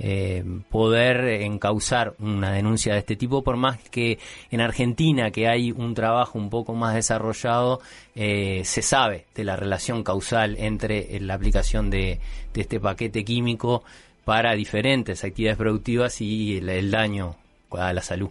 eh, 0.00 0.44
poder 0.70 1.42
encauzar 1.42 2.14
una 2.20 2.52
denuncia 2.52 2.92
de 2.92 3.00
este 3.00 3.16
tipo, 3.16 3.42
por 3.42 3.56
más 3.56 3.78
que 3.90 4.18
en 4.50 4.60
Argentina, 4.60 5.32
que 5.32 5.48
hay 5.48 5.72
un 5.72 5.94
trabajo 5.94 6.38
un 6.38 6.50
poco 6.50 6.74
más 6.74 6.94
desarrollado, 6.94 7.80
eh, 8.14 8.62
se 8.64 8.82
sabe 8.82 9.26
de 9.34 9.42
la 9.42 9.56
relación 9.56 10.04
causal 10.04 10.56
entre 10.58 11.16
eh, 11.16 11.20
la 11.20 11.34
aplicación 11.34 11.90
de, 11.90 12.20
este 12.54 12.80
paquete 12.80 13.24
químico 13.24 13.84
para 14.24 14.54
diferentes 14.54 15.22
actividades 15.22 15.58
productivas 15.58 16.20
y 16.20 16.58
el, 16.58 16.90
daño 16.90 17.36
a 17.70 17.92
la 17.92 18.02
salud. 18.02 18.30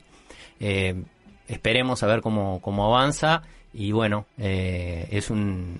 esperemos 1.47 2.03
a 2.03 2.07
ver 2.07 2.19
cómo, 2.19 2.59
cómo 2.62 2.86
avanza 2.86 3.43
y 3.74 3.93
bueno, 3.93 4.25
es 4.38 5.29
un 5.29 5.79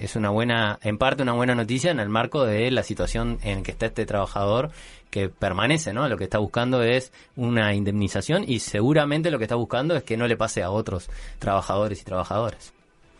es 0.00 0.16
una 0.16 0.30
buena, 0.30 0.78
en 0.82 0.96
parte 0.98 1.22
una 1.22 1.32
buena 1.32 1.54
noticia 1.54 1.90
en 1.90 2.00
el 2.00 2.08
marco 2.08 2.44
de 2.44 2.70
la 2.70 2.82
situación 2.82 3.38
en 3.42 3.62
que 3.62 3.72
está 3.72 3.86
este 3.86 4.06
trabajador 4.06 4.70
que 5.10 5.28
permanece, 5.28 5.92
¿no? 5.92 6.08
Lo 6.08 6.16
que 6.16 6.24
está 6.24 6.38
buscando 6.38 6.82
es 6.82 7.12
una 7.36 7.74
indemnización 7.74 8.44
y 8.46 8.60
seguramente 8.60 9.30
lo 9.30 9.38
que 9.38 9.44
está 9.44 9.56
buscando 9.56 9.96
es 9.96 10.04
que 10.04 10.16
no 10.16 10.26
le 10.26 10.36
pase 10.36 10.62
a 10.62 10.70
otros 10.70 11.10
trabajadores 11.38 12.00
y 12.00 12.04
trabajadoras. 12.04 12.72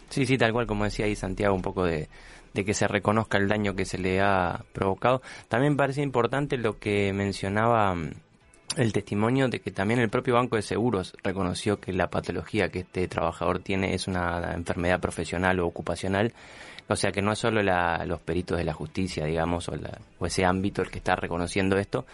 Sí, 0.09 0.27
sí, 0.27 0.39
tal 0.39 0.53
cual 0.53 0.67
como 0.67 0.85
decía 0.85 1.07
ahí 1.07 1.15
Santiago, 1.15 1.55
un 1.55 1.63
poco 1.63 1.85
de, 1.85 2.09
de 2.55 2.65
que 2.65 2.75
se 2.75 2.89
reconozca 2.89 3.39
el 3.39 3.49
daño 3.49 3.75
que 3.75 3.85
se 3.85 3.99
le 3.99 4.21
ha 4.21 4.65
provocado. 4.73 5.23
También 5.49 5.77
parece 5.77 6.03
importante 6.03 6.57
lo 6.57 6.79
que 6.79 7.13
mencionaba 7.13 7.95
mm, 7.95 8.11
el 8.77 8.93
testimonio 8.93 9.49
de 9.49 9.61
que 9.61 9.71
también 9.71 10.01
el 10.01 10.09
propio 10.09 10.35
Banco 10.35 10.57
de 10.57 10.63
Seguros 10.63 11.17
reconoció 11.23 11.81
que 11.81 11.93
la 11.93 12.09
patología 12.09 12.69
que 12.69 12.81
este 12.81 13.09
trabajador 13.09 13.61
tiene 13.61 13.95
es 13.95 14.07
una 14.07 14.53
enfermedad 14.55 15.01
profesional 15.01 15.59
o 15.61 15.67
ocupacional 15.67 16.33
o 16.91 16.97
sea 16.97 17.13
que 17.13 17.23
no 17.23 17.31
es 17.31 17.39
solo 17.39 17.63
los 17.63 18.21
peritos 18.21 18.59
de 18.59 18.65
la 18.65 18.73
justicia, 18.73 19.25
digamos, 19.25 19.69
o, 19.69 20.27
ese 20.27 20.45
ámbito 20.45 20.83
el 20.83 20.91
que 20.91 20.99
está 20.99 21.15
reconociendo 21.15 21.79
esto. 21.79 22.05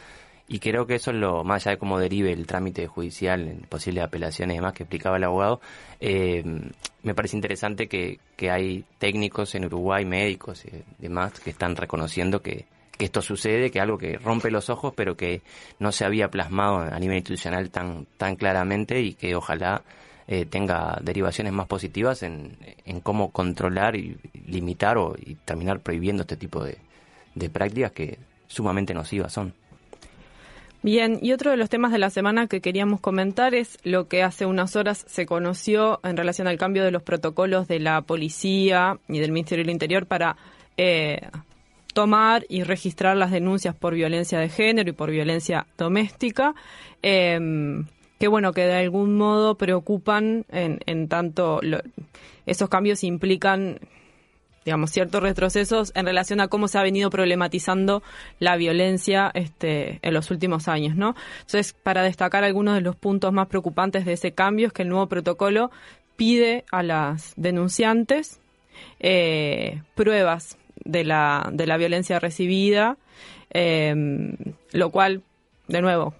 Y 0.48 0.58
creo 0.58 0.86
que 0.86 0.96
eso 0.96 1.12
es 1.12 1.16
lo, 1.16 1.44
más 1.44 1.66
allá 1.66 1.76
de 1.76 1.78
cómo 1.78 1.98
derive 1.98 2.30
el 2.30 2.46
trámite 2.46 2.86
judicial, 2.86 3.56
posibles 3.70 4.04
apelaciones 4.04 4.54
y 4.54 4.58
demás 4.58 4.74
que 4.74 4.82
explicaba 4.82 5.16
el 5.16 5.24
abogado, 5.24 5.62
eh, 5.98 6.44
me 7.02 7.14
parece 7.14 7.36
interesante 7.36 7.88
que, 7.88 8.20
hay 8.50 8.84
técnicos 8.98 9.54
en 9.54 9.64
Uruguay, 9.64 10.04
médicos 10.04 10.66
y 10.66 10.84
demás, 10.98 11.40
que 11.40 11.50
están 11.50 11.74
reconociendo 11.74 12.42
que, 12.42 12.66
que 12.96 13.04
esto 13.04 13.22
sucede, 13.22 13.70
que 13.70 13.80
algo 13.80 13.98
que 13.98 14.18
rompe 14.18 14.50
los 14.50 14.70
ojos, 14.70 14.92
pero 14.96 15.16
que 15.16 15.42
no 15.78 15.92
se 15.92 16.04
había 16.04 16.28
plasmado 16.28 16.78
a 16.78 16.98
nivel 16.98 17.18
institucional 17.18 17.70
tan, 17.70 18.06
tan 18.16 18.36
claramente 18.36 19.00
y 19.00 19.14
que 19.14 19.34
ojalá 19.34 19.82
eh, 20.28 20.44
tenga 20.44 20.98
derivaciones 21.02 21.52
más 21.52 21.66
positivas 21.66 22.22
en, 22.22 22.56
cómo 23.02 23.30
controlar 23.30 23.96
y 23.96 24.16
limitar 24.46 24.98
o 24.98 25.14
y 25.16 25.36
terminar 25.36 25.80
prohibiendo 25.80 26.22
este 26.22 26.36
tipo 26.36 26.64
de, 26.64 26.78
de 27.34 27.50
prácticas 27.50 27.92
que 27.92 28.18
sumamente 28.48 28.94
nocivas 28.94 29.32
son. 29.32 29.54
Bien, 30.82 31.18
y 31.20 31.32
otro 31.32 31.50
de 31.50 31.56
los 31.56 31.68
temas 31.68 31.90
de 31.90 31.98
la 31.98 32.10
semana 32.10 32.46
que 32.46 32.60
queríamos 32.60 33.00
comentar 33.00 33.54
es 33.54 33.78
lo 33.82 34.08
que 34.08 34.22
hace 34.22 34.46
unas 34.46 34.76
horas 34.76 35.04
se 35.08 35.26
conoció 35.26 36.00
en 36.04 36.16
relación 36.16 36.46
al 36.46 36.58
cambio 36.58 36.84
de 36.84 36.90
los 36.90 37.02
protocolos 37.02 37.66
de 37.66 37.80
la 37.80 38.02
policía 38.02 38.98
y 39.08 39.18
del 39.18 39.32
Ministerio 39.32 39.64
del 39.64 39.72
Interior 39.72 40.06
para 40.06 40.36
eh, 40.76 41.28
tomar 41.96 42.44
y 42.50 42.62
registrar 42.62 43.16
las 43.16 43.30
denuncias 43.30 43.74
por 43.74 43.94
violencia 43.94 44.38
de 44.38 44.50
género 44.50 44.90
y 44.90 44.92
por 44.92 45.10
violencia 45.10 45.66
doméstica. 45.78 46.54
Eh, 47.02 47.40
que 48.18 48.28
bueno, 48.28 48.52
que 48.52 48.66
de 48.66 48.76
algún 48.76 49.16
modo 49.16 49.56
preocupan 49.56 50.44
en, 50.50 50.80
en 50.84 51.08
tanto 51.08 51.60
esos 52.44 52.68
cambios 52.68 53.02
implican 53.02 53.80
digamos, 54.66 54.90
ciertos 54.90 55.22
retrocesos 55.22 55.92
en 55.94 56.06
relación 56.06 56.40
a 56.40 56.48
cómo 56.48 56.66
se 56.66 56.76
ha 56.76 56.82
venido 56.82 57.08
problematizando 57.08 58.02
la 58.40 58.56
violencia 58.56 59.30
este, 59.32 60.00
en 60.02 60.12
los 60.12 60.30
últimos 60.32 60.66
años, 60.66 60.96
¿no? 60.96 61.14
Entonces, 61.36 61.72
para 61.72 62.02
destacar 62.02 62.42
algunos 62.42 62.74
de 62.74 62.80
los 62.80 62.96
puntos 62.96 63.32
más 63.32 63.46
preocupantes 63.46 64.04
de 64.04 64.14
ese 64.14 64.32
cambio 64.32 64.66
es 64.66 64.72
que 64.72 64.82
el 64.82 64.88
nuevo 64.88 65.06
protocolo 65.06 65.70
pide 66.16 66.64
a 66.72 66.82
las 66.82 67.32
denunciantes 67.36 68.40
eh, 68.98 69.82
pruebas 69.94 70.58
de 70.86 71.04
la, 71.04 71.48
de 71.52 71.66
la 71.66 71.76
violencia 71.76 72.18
recibida, 72.18 72.96
eh, 73.50 73.94
lo 74.72 74.90
cual, 74.90 75.22
de 75.68 75.82
nuevo, 75.82 76.14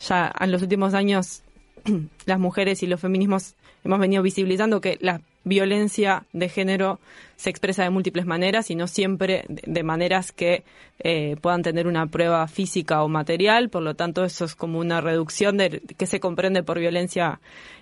ya 0.00 0.32
en 0.40 0.52
los 0.52 0.62
últimos 0.62 0.94
años 0.94 1.42
las 2.26 2.38
mujeres 2.38 2.82
y 2.82 2.86
los 2.86 3.00
feminismos 3.00 3.54
hemos 3.84 3.98
venido 3.98 4.22
visibilizando 4.22 4.80
que 4.80 4.98
la 5.00 5.20
violencia 5.44 6.24
de 6.32 6.48
género 6.48 7.00
se 7.36 7.50
expresa 7.50 7.82
de 7.82 7.90
múltiples 7.90 8.24
maneras 8.24 8.70
y 8.70 8.74
no 8.74 8.86
siempre 8.86 9.44
de 9.48 9.82
maneras 9.82 10.32
que 10.32 10.64
eh, 11.00 11.36
puedan 11.40 11.62
tener 11.62 11.86
una 11.86 12.06
prueba 12.06 12.48
física 12.48 13.02
o 13.02 13.08
material. 13.08 13.68
Por 13.68 13.82
lo 13.82 13.94
tanto, 13.94 14.24
eso 14.24 14.46
es 14.46 14.54
como 14.54 14.78
una 14.78 15.02
reducción 15.02 15.58
de 15.58 15.82
que 15.98 16.06
se 16.06 16.18
comprende 16.18 16.62
por 16.62 16.78
violencia 16.78 17.40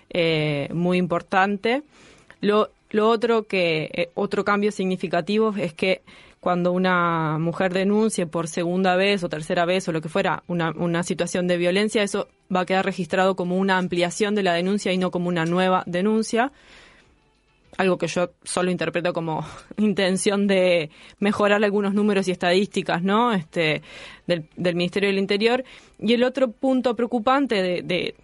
eh, 0.09 0.67
muy 0.73 0.97
importante. 0.97 1.83
Lo, 2.41 2.69
lo 2.93 3.09
otro 3.09 3.43
que 3.43 3.89
eh, 3.91 4.09
otro 4.13 4.45
cambio 4.45 4.71
significativo 4.71 5.53
es 5.57 5.73
que 5.73 6.03
cuando 6.39 6.71
una 6.71 7.39
mujer 7.39 7.73
denuncie 7.73 8.27
por 8.27 8.47
segunda 8.47 8.95
vez 8.95 9.23
o 9.23 9.29
tercera 9.29 9.65
vez 9.65 9.87
o 9.87 9.91
lo 9.91 9.99
que 9.99 10.09
fuera 10.09 10.43
una, 10.47 10.71
una 10.71 11.01
situación 11.01 11.47
de 11.47 11.57
violencia, 11.57 12.03
eso 12.03 12.27
va 12.55 12.61
a 12.61 12.65
quedar 12.67 12.85
registrado 12.85 13.35
como 13.35 13.57
una 13.57 13.79
ampliación 13.79 14.35
de 14.35 14.43
la 14.43 14.53
denuncia 14.53 14.93
y 14.93 14.99
no 14.99 15.09
como 15.09 15.27
una 15.27 15.45
nueva 15.45 15.81
denuncia. 15.87 16.51
Algo 17.77 17.97
que 17.97 18.05
yo 18.05 18.29
solo 18.43 18.69
interpreto 18.69 19.11
como 19.11 19.43
intención 19.77 20.45
de 20.45 20.91
mejorar 21.17 21.63
algunos 21.63 21.95
números 21.95 22.27
y 22.27 22.31
estadísticas, 22.31 23.01
¿no? 23.01 23.33
Este, 23.33 23.81
del, 24.27 24.45
del 24.55 24.75
Ministerio 24.75 25.09
del 25.09 25.17
Interior. 25.17 25.63
Y 25.97 26.13
el 26.13 26.23
otro 26.23 26.51
punto 26.51 26.95
preocupante 26.95 27.63
de, 27.63 27.81
de 27.81 28.15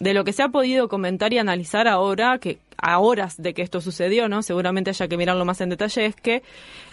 de 0.00 0.14
lo 0.14 0.24
que 0.24 0.32
se 0.32 0.42
ha 0.42 0.48
podido 0.48 0.88
comentar 0.88 1.32
y 1.32 1.38
analizar 1.38 1.86
ahora, 1.86 2.38
que 2.38 2.58
a 2.82 2.98
horas 2.98 3.40
de 3.40 3.54
que 3.54 3.62
esto 3.62 3.80
sucedió, 3.80 4.28
¿no? 4.28 4.42
Seguramente 4.42 4.90
haya 4.90 5.08
que 5.08 5.16
mirarlo 5.16 5.44
más 5.44 5.60
en 5.60 5.70
detalle, 5.70 6.06
es 6.06 6.16
que 6.16 6.42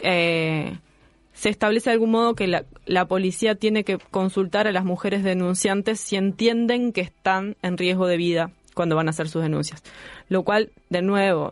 eh, 0.02 0.78
se 1.38 1.50
establece 1.50 1.92
de 1.92 1.94
algún 1.94 2.12
modo 2.12 2.34
que 2.34 2.48
la, 2.48 3.06
policía 3.06 3.54
tiene 3.54 3.84
que 3.84 4.00
consultar 4.10 4.68
a 4.68 4.72
las 4.72 4.86
mujeres 4.86 5.24
denunciantes 5.24 6.00
si 6.00 6.16
entienden 6.16 6.92
que 6.92 7.02
están 7.02 7.56
en 7.62 7.78
riesgo 7.78 8.08
de 8.08 8.18
vida 8.18 8.52
cuando 8.74 8.96
van 8.96 9.08
a 9.08 9.12
hacer 9.12 9.30
sus 9.30 9.44
denuncias. 9.44 9.84
Lo 10.30 10.44
cual, 10.44 10.72
de 10.90 11.04
nuevo, 11.04 11.52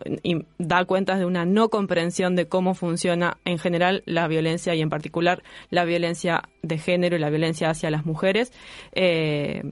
da 0.58 0.86
cuenta 0.86 1.18
de 1.18 1.26
una 1.26 1.46
no 1.46 1.70
comprensión 1.70 2.36
de 2.36 2.48
cómo 2.48 2.74
funciona 2.74 3.38
en 3.46 3.60
general 3.60 4.02
la 4.06 4.28
violencia 4.28 4.74
y 4.74 4.82
en 4.82 4.90
particular 4.90 5.44
la 5.70 5.86
violencia 5.86 6.50
de 6.64 6.78
género 6.80 7.16
y 7.16 7.20
la 7.20 7.30
violencia 7.30 7.70
hacia 7.70 7.92
las 7.92 8.06
mujeres. 8.06 8.54
Eh, 8.94 9.64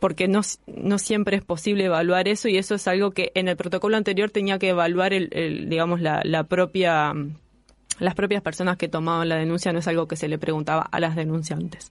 porque 0.00 0.26
no, 0.28 0.42
siempre 0.98 1.36
es 1.36 1.44
posible 1.44 1.84
evaluar 1.84 2.26
eso 2.26 2.48
y 2.48 2.56
eso 2.56 2.74
es 2.74 2.88
algo 2.88 3.12
que 3.12 3.30
en 3.34 3.48
el 3.48 3.56
protocolo 3.56 3.96
anterior 3.96 4.30
tenía 4.30 4.58
que 4.58 4.70
evaluar 4.70 5.12
el, 5.12 5.68
digamos 5.68 6.00
la, 6.00 6.22
la 6.24 6.44
propia 6.44 7.14
las 8.00 8.14
propias 8.14 8.42
personas 8.42 8.76
que 8.76 8.88
tomaban 8.88 9.28
la 9.28 9.36
denuncia 9.36 9.72
no 9.72 9.78
es 9.78 9.86
algo 9.86 10.08
que 10.08 10.16
se 10.16 10.26
le 10.26 10.38
preguntaba 10.38 10.88
a 10.90 11.00
las 11.00 11.14
denunciantes. 11.14 11.90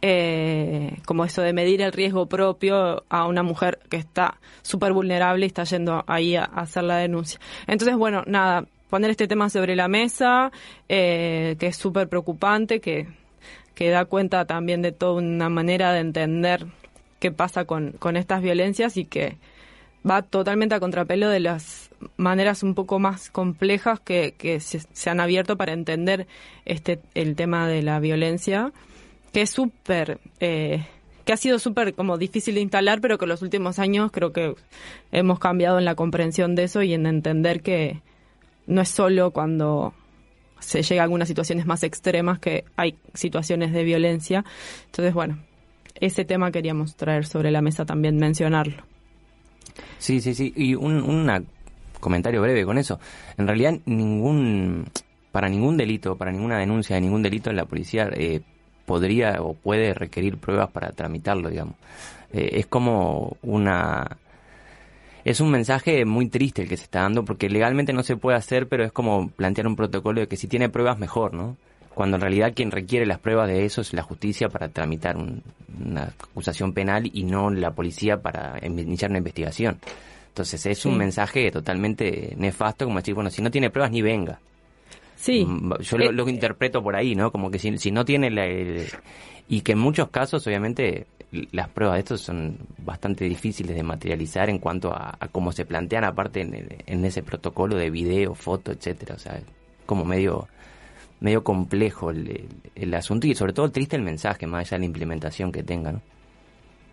Eh, 0.00 0.96
como 1.04 1.24
eso 1.24 1.42
de 1.42 1.52
medir 1.52 1.82
el 1.82 1.92
riesgo 1.92 2.26
propio 2.26 3.04
a 3.08 3.26
una 3.26 3.42
mujer 3.42 3.80
que 3.90 3.96
está 3.96 4.38
súper 4.62 4.92
vulnerable 4.92 5.44
y 5.44 5.48
está 5.48 5.64
yendo 5.64 6.04
ahí 6.06 6.36
a, 6.36 6.44
hacer 6.44 6.84
la 6.84 6.98
denuncia. 6.98 7.40
Entonces, 7.66 7.96
bueno, 7.96 8.22
nada, 8.26 8.66
poner 8.88 9.10
este 9.10 9.26
tema 9.26 9.50
sobre 9.50 9.74
la 9.74 9.88
mesa, 9.88 10.52
eh, 10.88 11.56
que 11.58 11.66
es 11.66 11.76
súper 11.76 12.08
preocupante, 12.08 12.80
que, 12.80 13.08
que 13.74 13.90
da 13.90 14.04
cuenta 14.04 14.44
también 14.44 14.80
de 14.80 14.92
toda 14.92 15.14
una 15.14 15.48
manera 15.48 15.92
de 15.92 16.00
entender 16.00 16.66
qué 17.18 17.32
pasa 17.32 17.64
con, 17.64 17.92
con 17.92 18.16
estas 18.16 18.42
violencias 18.42 18.96
y 18.96 19.04
que 19.04 19.36
va 20.08 20.22
totalmente 20.22 20.74
a 20.74 20.80
contrapelo 20.80 21.28
de 21.28 21.40
las 21.40 21.90
maneras 22.16 22.62
un 22.62 22.74
poco 22.74 22.98
más 22.98 23.30
complejas 23.30 24.00
que, 24.00 24.34
que 24.36 24.60
se, 24.60 25.10
han 25.10 25.20
abierto 25.20 25.56
para 25.56 25.72
entender 25.72 26.26
este 26.64 27.00
el 27.14 27.34
tema 27.36 27.68
de 27.68 27.82
la 27.82 28.00
violencia, 28.00 28.72
que 29.32 29.42
es 29.42 29.50
súper... 29.50 30.18
Eh, 30.40 30.84
que 31.24 31.34
ha 31.34 31.36
sido 31.36 31.58
súper 31.58 31.92
como 31.92 32.16
difícil 32.16 32.54
de 32.54 32.62
instalar, 32.62 33.02
pero 33.02 33.18
que 33.18 33.26
en 33.26 33.28
los 33.28 33.42
últimos 33.42 33.78
años 33.78 34.10
creo 34.10 34.32
que 34.32 34.54
hemos 35.12 35.38
cambiado 35.38 35.78
en 35.78 35.84
la 35.84 35.94
comprensión 35.94 36.54
de 36.54 36.62
eso 36.64 36.82
y 36.82 36.94
en 36.94 37.04
entender 37.04 37.60
que 37.60 38.00
no 38.66 38.80
es 38.80 38.88
solo 38.88 39.30
cuando 39.30 39.92
se 40.58 40.82
llega 40.82 41.02
a 41.02 41.04
algunas 41.04 41.28
situaciones 41.28 41.66
más 41.66 41.82
extremas 41.82 42.38
que 42.38 42.64
hay 42.76 42.96
situaciones 43.12 43.74
de 43.74 43.84
violencia. 43.84 44.46
Entonces, 44.86 45.12
bueno, 45.12 45.38
ese 46.00 46.24
tema 46.24 46.50
queríamos 46.50 46.96
traer 46.96 47.26
sobre 47.26 47.50
la 47.50 47.62
mesa 47.62 47.84
también, 47.84 48.16
mencionarlo. 48.16 48.82
Sí, 49.98 50.20
sí, 50.20 50.34
sí. 50.34 50.52
Y 50.56 50.74
un 50.74 51.46
comentario 52.00 52.42
breve 52.42 52.64
con 52.64 52.78
eso. 52.78 52.98
En 53.36 53.46
realidad, 53.46 53.78
ningún 53.86 54.86
para 55.32 55.48
ningún 55.48 55.76
delito, 55.76 56.16
para 56.16 56.32
ninguna 56.32 56.58
denuncia 56.58 56.96
de 56.96 57.02
ningún 57.02 57.22
delito, 57.22 57.52
la 57.52 57.64
policía 57.64 58.10
eh, 58.12 58.40
podría 58.86 59.42
o 59.42 59.54
puede 59.54 59.94
requerir 59.94 60.38
pruebas 60.38 60.70
para 60.70 60.90
tramitarlo, 60.92 61.50
digamos. 61.50 61.74
Eh, 62.32 62.50
es 62.54 62.66
como 62.66 63.36
una... 63.42 64.18
Es 65.24 65.40
un 65.40 65.50
mensaje 65.50 66.04
muy 66.04 66.28
triste 66.28 66.62
el 66.62 66.68
que 66.68 66.76
se 66.76 66.84
está 66.84 67.02
dando 67.02 67.24
porque 67.24 67.50
legalmente 67.50 67.92
no 67.92 68.02
se 68.02 68.16
puede 68.16 68.38
hacer, 68.38 68.66
pero 68.66 68.84
es 68.84 68.92
como 68.92 69.28
plantear 69.28 69.66
un 69.66 69.76
protocolo 69.76 70.20
de 70.20 70.26
que 70.26 70.36
si 70.36 70.48
tiene 70.48 70.70
pruebas 70.70 70.98
mejor, 70.98 71.34
¿no? 71.34 71.56
Cuando 71.98 72.16
en 72.16 72.20
realidad 72.20 72.52
quien 72.54 72.70
requiere 72.70 73.06
las 73.06 73.18
pruebas 73.18 73.48
de 73.48 73.64
eso 73.64 73.80
es 73.80 73.92
la 73.92 74.04
justicia 74.04 74.48
para 74.48 74.68
tramitar 74.68 75.16
una 75.16 76.14
acusación 76.30 76.72
penal 76.72 77.10
y 77.12 77.24
no 77.24 77.50
la 77.50 77.72
policía 77.72 78.22
para 78.22 78.56
iniciar 78.64 79.10
una 79.10 79.18
investigación. 79.18 79.80
Entonces 80.28 80.64
es 80.66 80.86
un 80.86 80.96
mensaje 80.96 81.50
totalmente 81.50 82.34
nefasto, 82.36 82.84
como 82.84 83.00
decir, 83.00 83.14
bueno, 83.14 83.30
si 83.30 83.42
no 83.42 83.50
tiene 83.50 83.70
pruebas 83.70 83.90
ni 83.90 84.00
venga. 84.00 84.38
Sí. 85.16 85.44
Mm, 85.44 85.80
yo 85.80 85.98
lo, 85.98 86.12
lo, 86.12 86.28
interpreto 86.28 86.84
por 86.84 86.94
ahí, 86.94 87.16
¿no? 87.16 87.32
Como 87.32 87.50
que 87.50 87.58
si, 87.58 87.76
si 87.78 87.90
no 87.90 88.04
tiene 88.04 88.30
la... 88.30 88.46
y 89.48 89.62
que 89.62 89.72
en 89.72 89.78
muchos 89.80 90.08
casos, 90.10 90.46
obviamente, 90.46 91.08
las 91.50 91.68
pruebas 91.68 91.96
de 91.96 92.00
estos 92.02 92.20
son 92.20 92.58
bastante 92.78 93.24
difíciles 93.24 93.74
de 93.74 93.82
materializar 93.82 94.48
en 94.50 94.60
cuanto 94.60 94.92
a, 94.92 95.18
cómo 95.32 95.50
se 95.50 95.64
plantean 95.64 96.04
aparte 96.04 96.42
en, 96.42 97.04
ese 97.04 97.24
protocolo 97.24 97.74
de 97.74 97.90
video, 97.90 98.36
foto, 98.36 98.70
etcétera. 98.70 99.16
O 99.16 99.18
sea, 99.18 99.40
como 99.84 100.04
medio 100.04 100.46
medio 101.20 101.42
complejo 101.42 102.10
el, 102.10 102.48
el, 102.74 102.94
asunto 102.94 103.26
y 103.26 103.34
sobre 103.34 103.52
todo 103.52 103.70
triste 103.70 103.96
el 103.96 104.02
mensaje, 104.02 104.46
más 104.46 104.60
allá 104.60 104.76
de 104.76 104.80
la 104.80 104.86
implementación 104.86 105.52
que 105.52 105.62
tenga, 105.62 105.92
¿no? 105.92 106.00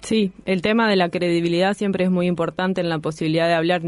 Sí, 0.02 0.32
el 0.46 0.62
tema 0.62 0.88
de 0.88 0.96
la 0.96 1.10
credibilidad 1.10 1.74
siempre 1.76 2.04
es 2.04 2.12
muy 2.12 2.28
importante 2.28 2.82
en 2.82 2.90
la 2.90 3.00
posibilidad 3.00 3.48
de 3.48 3.56
hablar 3.56 3.82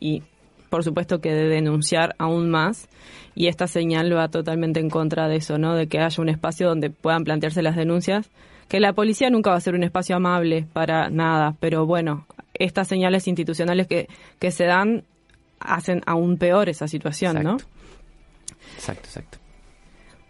y 0.00 0.22
por 0.68 0.84
supuesto 0.84 1.20
que 1.20 1.32
de 1.32 1.48
denunciar 1.48 2.14
aún 2.18 2.50
más 2.50 2.88
y 3.34 3.46
esta 3.46 3.66
señal 3.66 4.14
va 4.14 4.28
totalmente 4.28 4.80
en 4.80 4.90
contra 4.90 5.28
de 5.28 5.36
eso, 5.36 5.56
¿no? 5.56 5.74
De 5.74 5.86
que 5.86 5.98
haya 5.98 6.22
un 6.22 6.28
espacio 6.28 6.68
donde 6.68 6.90
puedan 6.90 7.24
plantearse 7.24 7.62
las 7.62 7.76
denuncias 7.76 8.30
que 8.68 8.80
la 8.80 8.94
policía 8.94 9.28
nunca 9.28 9.50
va 9.50 9.56
a 9.56 9.60
ser 9.60 9.74
un 9.74 9.82
espacio 9.82 10.16
amable 10.16 10.66
para 10.72 11.10
nada, 11.10 11.54
pero 11.60 11.84
bueno, 11.84 12.26
estas 12.54 12.88
señales 12.88 13.28
institucionales 13.28 13.86
que, 13.86 14.08
que 14.38 14.50
se 14.50 14.64
dan 14.64 15.04
hacen 15.60 16.00
aún 16.06 16.38
peor 16.38 16.70
esa 16.70 16.88
situación, 16.88 17.42
¿no? 17.42 17.58
Exacto, 18.74 19.04
exacto. 19.04 19.38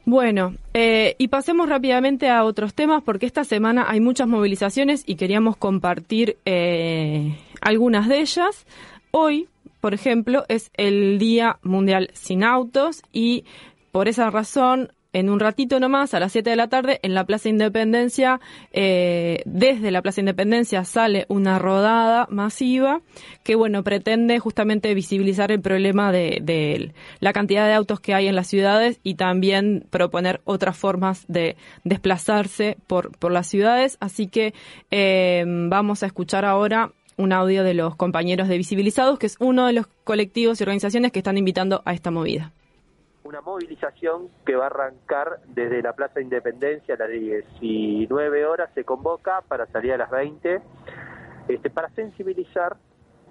Bueno, 0.05 0.55
eh, 0.75 1.15
y 1.19 1.29
pasemos 1.29 1.69
rápidamente 1.69 2.29
a 2.29 2.45
otros 2.45 2.75
temas 2.75 3.03
porque 3.05 3.27
esta 3.27 3.45
semana 3.45 3.87
hay 3.89 4.01
muchas 4.01 4.27
movilizaciones 4.27 5.05
y 5.07 5.15
queríamos 5.15 5.57
compartir 5.57 6.39
eh, 6.45 7.39
algunas 7.61 8.09
de 8.09 8.21
ellas. 8.21 8.67
Hoy, 9.13 9.49
por 9.81 9.95
ejemplo, 9.95 10.45
es 10.49 10.73
el 10.75 11.19
Día 11.19 11.59
Mundial 11.63 12.11
sin 12.15 12.43
Autos 12.43 13.03
y 13.13 13.45
por 13.93 14.09
esa 14.09 14.29
razón 14.31 14.93
en 15.13 15.29
un 15.29 15.41
ratito 15.41 15.79
nomás, 15.79 16.15
a 16.15 16.21
las 16.21 16.33
7 16.33 16.51
de 16.51 16.57
la 16.57 16.69
tarde, 16.69 16.99
en 17.03 17.15
la 17.15 17.25
Plaza 17.25 17.49
Independencia, 17.49 18.41
eh, 18.73 19.43
desde 19.45 19.91
la 19.91 20.03
Plaza 20.03 20.21
Independencia 20.21 20.85
sale 20.85 21.27
una 21.29 21.59
rodada 21.59 22.27
masiva 22.31 23.03
que, 23.43 23.55
bueno, 23.55 23.83
pretende 23.83 24.39
justamente 24.39 24.95
visibilizar 24.95 25.53
el 25.53 25.61
problema 25.61 26.13
de, 26.13 26.93
la 27.21 27.33
cantidad 27.33 27.67
de 27.67 27.75
autos 27.75 28.01
que 28.01 28.15
hay 28.15 28.27
en 28.27 28.37
las 28.37 28.47
ciudades 28.47 29.01
y 29.03 29.15
también 29.15 29.87
proponer 29.91 30.41
otras 30.45 30.77
formas 30.77 31.25
de 31.29 31.57
desplazarse 31.85 32.79
por, 32.87 33.17
por 33.19 33.33
las 33.33 33.47
ciudades. 33.47 33.99
Así 34.01 34.29
que 34.29 34.55
eh, 34.91 35.45
vamos 35.47 36.03
a 36.03 36.07
escuchar 36.07 36.45
ahora 36.45 36.93
un 37.17 37.33
audio 37.33 37.63
de 37.65 37.75
los 37.75 37.97
compañeros 37.97 38.49
de 38.49 38.57
Visibilizados, 38.57 39.19
que 39.19 39.27
es 39.27 39.37
uno 39.39 39.67
de 39.67 39.75
los 39.75 39.87
colectivos 40.05 40.59
y 40.61 40.65
organizaciones 40.65 41.13
que 41.13 41.19
están 41.19 41.37
invitando 41.37 41.83
a 41.85 41.93
esta 41.93 42.11
movida 42.11 42.53
una 43.33 43.41
movilización 43.41 44.29
que 44.45 44.57
va 44.57 44.65
a 44.65 44.67
arrancar 44.67 45.41
desde 45.47 45.81
la 45.81 45.95
Plaza 45.95 46.21
Independencia 46.21 46.97
a 46.97 46.99
las 46.99 47.09
19 47.09 48.45
horas, 48.45 48.69
se 48.75 48.85
convoca 48.85 49.41
para 49.49 49.65
salir 49.69 49.95
a 49.95 49.97
las 49.97 50.11
20, 50.11 50.61
este, 51.49 51.71
para 51.71 51.89
sensibilizar 51.95 52.77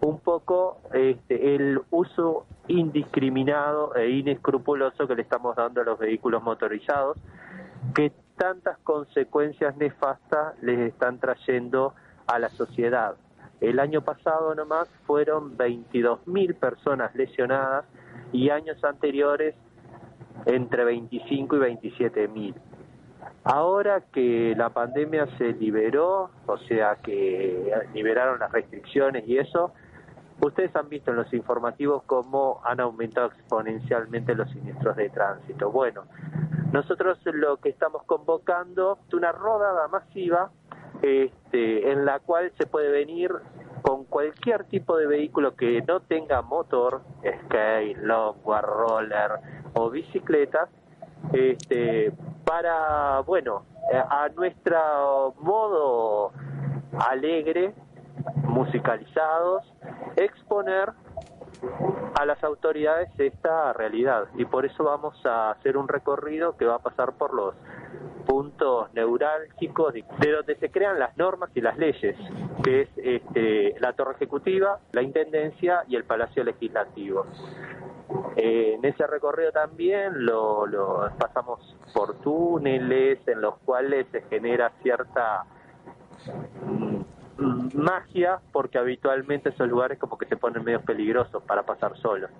un 0.02 0.20
poco 0.20 0.80
este, 0.92 1.54
el 1.54 1.80
uso 1.92 2.48
indiscriminado 2.68 3.94
e 3.94 4.10
inescrupuloso 4.10 5.08
que 5.08 5.14
le 5.14 5.22
estamos 5.22 5.56
dando 5.56 5.82
a 5.82 5.84
los 5.84 6.00
vehículos 6.00 6.42
motorizados, 6.42 7.20
que 7.94 8.12
tantas 8.38 8.80
consecuencias 8.80 9.78
nefastas 9.78 10.56
les 10.64 10.80
están 10.80 11.20
trayendo 11.20 11.94
a 12.26 12.40
la 12.40 12.50
sociedad. 12.50 13.18
El 13.60 13.78
año 13.78 14.02
pasado 14.02 14.56
nomás 14.56 14.90
fueron 15.06 15.56
22.000 15.60 16.56
personas 16.56 17.14
lesionadas 17.14 17.86
y 18.32 18.50
años 18.50 18.84
anteriores 18.84 19.54
entre 20.46 20.84
25 20.84 21.56
y 21.56 21.60
27 21.60 22.28
mil. 22.28 22.56
Ahora 23.44 24.02
que 24.14 24.54
la 24.56 24.70
pandemia 24.70 25.26
se 25.38 25.54
liberó, 25.54 26.30
o 26.46 26.58
sea 26.58 26.98
que 27.04 27.74
liberaron 27.94 28.40
las 28.40 28.52
restricciones 28.52 29.28
y 29.28 29.38
eso, 29.38 29.74
ustedes 30.42 30.76
han 30.76 30.90
visto 30.90 31.12
en 31.12 31.18
los 31.18 31.34
informativos 31.34 32.04
cómo 32.06 32.62
han 32.64 32.80
aumentado 32.80 33.28
exponencialmente 33.28 34.36
los 34.36 34.50
siniestros 34.52 34.96
de 34.96 35.10
tránsito. 35.10 35.72
Bueno, 35.72 36.04
nosotros 36.72 37.20
lo 37.26 37.58
que 37.58 37.70
estamos 37.70 38.04
convocando 38.04 39.00
es 39.08 39.14
una 39.14 39.32
rodada 39.32 39.88
masiva 39.88 40.52
este, 41.02 41.92
en 41.92 42.06
la 42.06 42.20
cual 42.20 42.52
se 42.60 42.68
puede 42.68 42.92
venir 42.92 43.32
con 43.82 44.06
cualquier 44.06 44.66
tipo 44.66 44.98
de 44.98 45.08
vehículo 45.08 45.56
que 45.56 45.82
no 45.82 46.02
tenga 46.02 46.44
motor, 46.44 47.02
skate, 47.46 47.98
longboard, 47.98 48.66
roller 48.66 49.32
o 49.74 49.90
bicicleta, 49.90 50.70
este, 51.34 52.12
para, 52.46 53.22
bueno, 53.22 53.64
a 53.94 54.30
nuestro 54.36 55.34
modo 55.40 56.32
alegre, 57.10 57.74
musicalizados, 58.44 59.64
exponer 60.16 60.92
a 62.20 62.26
las 62.26 62.44
autoridades 62.44 63.10
esta 63.18 63.74
realidad 63.74 64.26
y 64.36 64.46
por 64.46 64.66
eso 64.66 64.84
vamos 64.84 65.16
a 65.26 65.52
hacer 65.52 65.78
un 65.78 65.88
recorrido 65.88 66.58
que 66.58 66.66
va 66.66 66.76
a 66.76 66.80
pasar 66.80 67.14
por 67.14 67.34
los 67.34 67.56
puntos 68.26 68.94
neurálgicos 68.94 69.94
de, 69.94 70.32
donde 70.32 70.56
se 70.56 70.70
crean 70.70 71.00
las 71.00 71.18
normas 71.18 71.50
y 71.56 71.62
las 71.62 71.78
leyes, 71.78 72.16
que 72.64 72.82
es 72.82 72.90
este, 72.98 73.76
la 73.80 73.94
Torre 73.94 74.14
Ejecutiva, 74.14 74.80
la 74.92 75.02
Intendencia 75.02 75.84
y 75.88 75.96
el 75.96 76.04
Palacio 76.04 76.44
Legislativo. 76.44 77.26
Eh, 78.36 78.76
en 78.76 78.86
ese 78.86 79.06
recorrido 79.08 79.52
también 79.52 80.26
lo, 80.26 80.66
pasamos 81.20 81.76
por 81.94 82.16
túneles 82.22 83.20
en 83.28 83.42
los 83.42 83.58
cuales 83.60 84.08
se 84.12 84.22
genera 84.24 84.72
cierta 84.82 85.46
mm, 86.66 87.78
magia 87.78 88.40
porque 88.52 88.78
habitualmente 88.78 89.50
esos 89.50 89.68
lugares 89.68 90.00
como 90.00 90.18
que 90.18 90.26
se 90.28 90.38
ponen 90.38 90.64
medio 90.64 90.82
peligrosos 90.82 91.44
para 91.44 91.64
pasar 91.64 91.98
solos. 91.98 92.32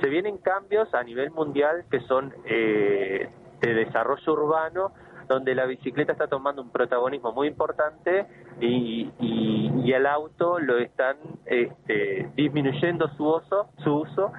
Se 0.00 0.08
vienen 0.08 0.38
cambios 0.38 0.92
a 0.94 1.02
nivel 1.02 1.30
mundial 1.30 1.84
que 1.90 2.00
son 2.00 2.34
eh, 2.44 3.30
de 3.60 3.74
desarrollo 3.74 4.32
urbano, 4.32 4.92
donde 5.28 5.54
la 5.54 5.64
bicicleta 5.66 6.12
está 6.12 6.28
tomando 6.28 6.62
un 6.62 6.70
protagonismo 6.70 7.32
muy 7.32 7.48
importante 7.48 8.26
y, 8.60 9.10
y, 9.18 9.65
el 9.92 10.06
auto 10.06 10.58
lo 10.58 10.78
están 10.78 11.16
este, 11.44 12.30
disminuyendo 12.34 13.08
su 13.16 13.28
uso, 13.28 13.68
su 13.78 13.94
uso 13.94 14.32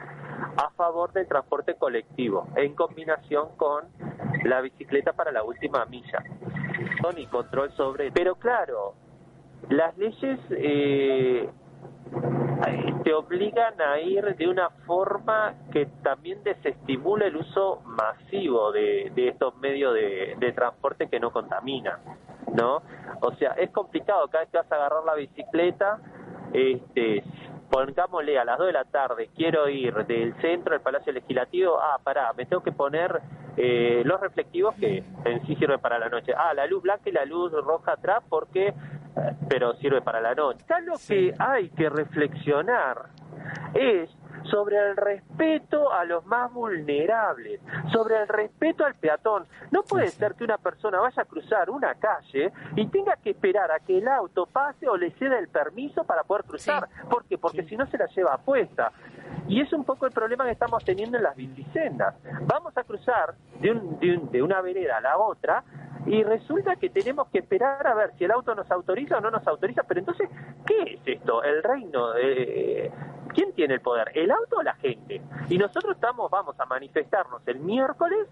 a 0.58 0.70
favor 0.72 1.14
del 1.14 1.28
transporte 1.28 1.76
colectivo, 1.76 2.48
en 2.56 2.74
combinación 2.76 3.50
con 3.58 3.86
la 4.44 4.62
bicicleta 4.62 5.14
para 5.14 5.32
la 5.32 5.44
última 5.44 5.86
milla. 5.86 6.24
Y 7.16 7.26
control 7.28 7.72
sobre. 7.72 8.12
Pero 8.12 8.36
claro, 8.36 8.94
las 9.70 9.98
leyes 9.98 10.40
eh, 10.52 11.50
te 13.04 13.14
obligan 13.14 13.80
a 13.82 14.00
ir 14.00 14.36
de 14.36 14.48
una 14.48 14.70
forma 14.86 15.56
que 15.72 15.86
también 16.04 16.44
desestimula 16.44 17.26
el 17.26 17.38
uso 17.38 17.82
masivo 17.86 18.72
de, 18.72 19.12
estos 19.16 19.56
medios 19.58 19.94
de, 19.94 20.54
transporte 20.54 21.08
que 21.08 21.20
no 21.20 21.32
contaminan, 21.32 22.00
¿no? 22.54 22.82
O 23.22 23.32
sea, 23.36 23.52
es 23.52 23.70
complicado, 23.72 24.28
cada 24.28 24.44
vez 24.44 24.52
que 24.52 24.58
vas 24.58 24.72
a 24.72 24.76
agarrar 24.76 25.04
la 25.04 25.16
bicicleta, 25.16 26.00
este, 26.54 27.24
pongámosle 27.70 28.40
a 28.40 28.46
las 28.46 28.58
2 28.58 28.68
de 28.68 28.74
la 28.74 28.86
tarde, 28.86 29.30
quiero 29.36 29.68
ir 29.70 29.94
del 30.06 30.34
centro 30.42 30.74
del 30.74 30.82
Palacio 30.82 31.12
Legislativo, 31.14 31.78
ah, 31.80 32.00
pará, 32.04 32.32
me 32.34 32.46
tengo 32.46 32.64
que 32.64 32.72
poner 32.72 33.22
eh, 33.58 34.04
los 34.06 34.22
reflectivos 34.22 34.76
que 34.76 35.04
en 35.26 35.46
sí 35.46 35.56
sirven 35.56 35.80
para 35.80 35.98
la 35.98 36.10
noche. 36.10 36.34
Ah, 36.38 36.54
la 36.54 36.68
luz 36.68 36.84
blanca 36.84 37.10
y 37.10 37.12
la 37.12 37.26
luz 37.26 37.52
roja 37.52 37.94
atrás 37.94 38.24
porque 38.30 38.74
pero 39.50 39.74
sirve 39.76 40.02
para 40.02 40.22
la 40.22 40.36
noche. 40.36 40.64
Acá 40.64 40.80
lo 40.82 40.96
que 41.08 41.34
hay 41.40 41.70
que 41.70 41.90
reflexionar 41.90 43.08
es 43.74 44.10
sobre 44.50 44.78
el 44.78 44.96
respeto 44.96 45.92
a 45.92 46.04
los 46.06 46.26
más 46.26 46.52
vulnerables, 46.54 47.60
sobre 47.92 48.22
el 48.22 48.28
respeto 48.28 48.86
al 48.86 48.96
peatón. 48.96 49.46
No 49.72 49.84
puede 49.84 50.08
ser 50.08 50.36
que 50.36 50.44
una 50.44 50.58
persona 50.58 51.00
vaya 51.00 51.22
a 51.22 51.26
cruzar 51.26 51.70
una 51.70 51.96
calle 51.96 52.52
y 52.76 52.88
tenga 52.88 53.16
que 53.18 53.32
esperar 53.32 53.72
a 53.72 53.80
que 53.80 53.98
el 53.98 54.08
auto 54.08 54.46
pase 54.46 54.88
o 54.88 54.98
le 54.98 55.12
ceda 55.12 55.38
el 55.40 55.48
permiso 55.48 56.04
para 56.04 56.24
poder 56.24 56.46
cruzar. 56.46 56.88
¿Por 57.10 57.26
qué? 57.26 57.38
Porque 57.38 57.64
si 57.64 57.76
no 57.76 57.86
se 57.88 57.98
la 57.98 58.08
lleva 58.08 58.38
puesta. 58.38 58.92
Y 59.48 59.62
es 59.62 59.72
un 59.74 59.84
poco 59.84 60.06
el 60.06 60.12
problema 60.12 60.46
que 60.46 60.52
estamos 60.52 60.84
teniendo 60.84 61.18
en 61.18 61.24
las 61.24 61.36
bicisendas. 61.36 62.16
Vamos 62.42 62.78
a 62.78 62.84
cruzar 62.84 63.36
de, 63.60 63.72
un, 63.72 64.00
de, 64.00 64.20
de 64.32 64.44
una 64.44 64.62
vereda 64.62 64.98
a 64.98 65.02
la 65.02 65.18
otra 65.18 65.64
y 66.08 66.24
resulta 66.24 66.78
que 66.78 66.90
tenemos 66.90 67.28
que 67.30 67.40
esperar 67.40 67.86
a 67.86 67.94
ver 67.94 68.14
si 68.18 68.24
el 68.24 68.32
auto 68.32 68.56
nos 68.56 68.70
autoriza 68.72 69.18
o 69.18 69.22
no 69.22 69.30
nos 69.30 69.46
autoriza, 69.46 69.84
pero 69.84 70.00
entonces, 70.00 70.30
¿qué 70.66 70.94
es 70.94 71.02
esto? 71.06 71.44
¿El 71.44 71.62
reino? 71.62 72.16
Eh, 72.16 72.90
¿Quién 73.34 73.54
tiene 73.54 73.76
el 73.76 73.82
poder? 73.82 74.12
¿El 74.16 74.32
auto 74.38 74.62
la 74.64 74.76
gente? 74.76 75.22
Y 75.50 75.58
nosotros 75.58 75.96
estamos, 75.96 76.30
vamos 76.32 76.60
a 76.60 76.66
manifestarnos 76.66 77.42
el 77.48 77.60
miércoles 77.60 78.28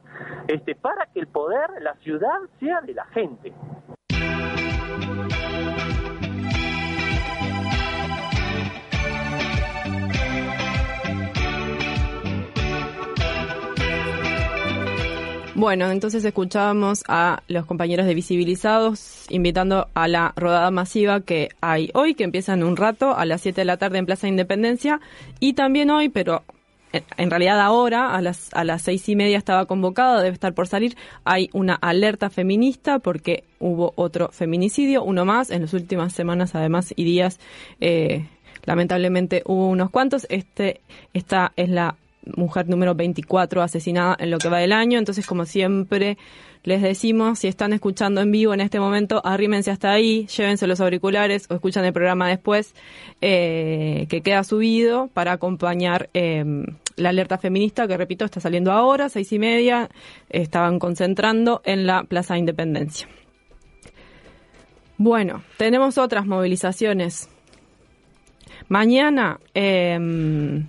este, 0.47 0.75
para 0.75 1.05
que 1.07 1.19
el 1.19 1.27
poder, 1.27 1.69
la 1.81 1.95
ciudad, 1.95 2.39
sea 2.59 2.81
de 2.81 2.93
la 2.93 3.05
gente. 3.05 3.53
Bueno, 15.55 15.89
entonces 15.89 16.25
escuchábamos 16.25 17.05
a 17.07 17.41
los 17.47 17.65
compañeros 17.65 18.05
de 18.05 18.13
Visibilizados 18.13 19.25
invitando 19.29 19.87
a 19.93 20.09
la 20.09 20.33
rodada 20.35 20.69
masiva 20.69 21.21
que 21.21 21.47
hay 21.61 21.91
hoy, 21.93 22.13
que 22.13 22.25
empieza 22.25 22.53
en 22.53 22.61
un 22.61 22.75
rato 22.75 23.15
a 23.15 23.25
las 23.25 23.39
7 23.39 23.61
de 23.61 23.65
la 23.65 23.77
tarde 23.77 23.97
en 23.97 24.05
Plaza 24.05 24.27
Independencia, 24.27 24.99
y 25.39 25.53
también 25.53 25.91
hoy, 25.91 26.09
pero 26.09 26.43
en 26.91 27.29
realidad 27.29 27.61
ahora 27.61 28.13
a 28.13 28.21
las 28.21 28.53
a 28.53 28.65
las 28.65 28.81
seis 28.81 29.07
y 29.07 29.15
media 29.15 29.37
estaba 29.37 29.65
convocado, 29.65 30.21
debe 30.21 30.33
estar 30.33 30.53
por 30.53 30.67
salir. 30.67 30.97
Hay 31.23 31.49
una 31.53 31.75
alerta 31.75 32.29
feminista 32.29 32.99
porque 32.99 33.45
hubo 33.59 33.93
otro 33.95 34.29
feminicidio, 34.33 35.03
uno 35.03 35.23
más 35.23 35.51
en 35.51 35.61
las 35.61 35.73
últimas 35.73 36.11
semanas, 36.11 36.53
además 36.55 36.93
y 36.95 37.05
días. 37.05 37.39
Eh, 37.79 38.27
lamentablemente 38.65 39.41
hubo 39.45 39.69
unos 39.69 39.89
cuantos. 39.89 40.27
Este 40.29 40.81
esta 41.13 41.53
es 41.55 41.69
la 41.69 41.95
mujer 42.35 42.67
número 42.67 42.95
24 42.95 43.61
asesinada 43.61 44.15
en 44.19 44.31
lo 44.31 44.37
que 44.37 44.49
va 44.49 44.59
del 44.59 44.71
año. 44.71 44.97
Entonces, 44.99 45.25
como 45.25 45.45
siempre, 45.45 46.17
les 46.65 46.81
decimos, 46.81 47.39
si 47.39 47.47
están 47.47 47.73
escuchando 47.73 48.21
en 48.21 48.31
vivo 48.31 48.53
en 48.53 48.59
este 48.59 48.79
momento, 48.79 49.21
arrímense 49.23 49.69
hasta 49.69 49.91
ahí, 49.91 50.25
llévense 50.25 50.65
los 50.65 50.81
auriculares 50.81 51.45
o 51.49 51.53
escuchan 51.53 51.85
el 51.85 51.93
programa 51.93 52.27
después, 52.27 52.73
eh, 53.21 54.07
que 54.09 54.21
queda 54.21 54.43
subido 54.43 55.07
para 55.13 55.33
acompañar 55.33 56.09
em, 56.13 56.65
la 56.95 57.09
alerta 57.09 57.37
feminista, 57.37 57.87
que 57.87 57.97
repito, 57.97 58.25
está 58.25 58.39
saliendo 58.39 58.71
ahora, 58.71 59.09
seis 59.09 59.31
y 59.31 59.37
media, 59.37 59.89
estaban 60.29 60.79
concentrando 60.79 61.61
en 61.65 61.85
la 61.85 62.03
Plaza 62.03 62.37
Independencia. 62.37 63.07
Bueno, 64.97 65.43
tenemos 65.57 65.99
otras 65.99 66.25
movilizaciones. 66.25 67.29
Mañana, 68.69 69.39
eh, 69.53 70.65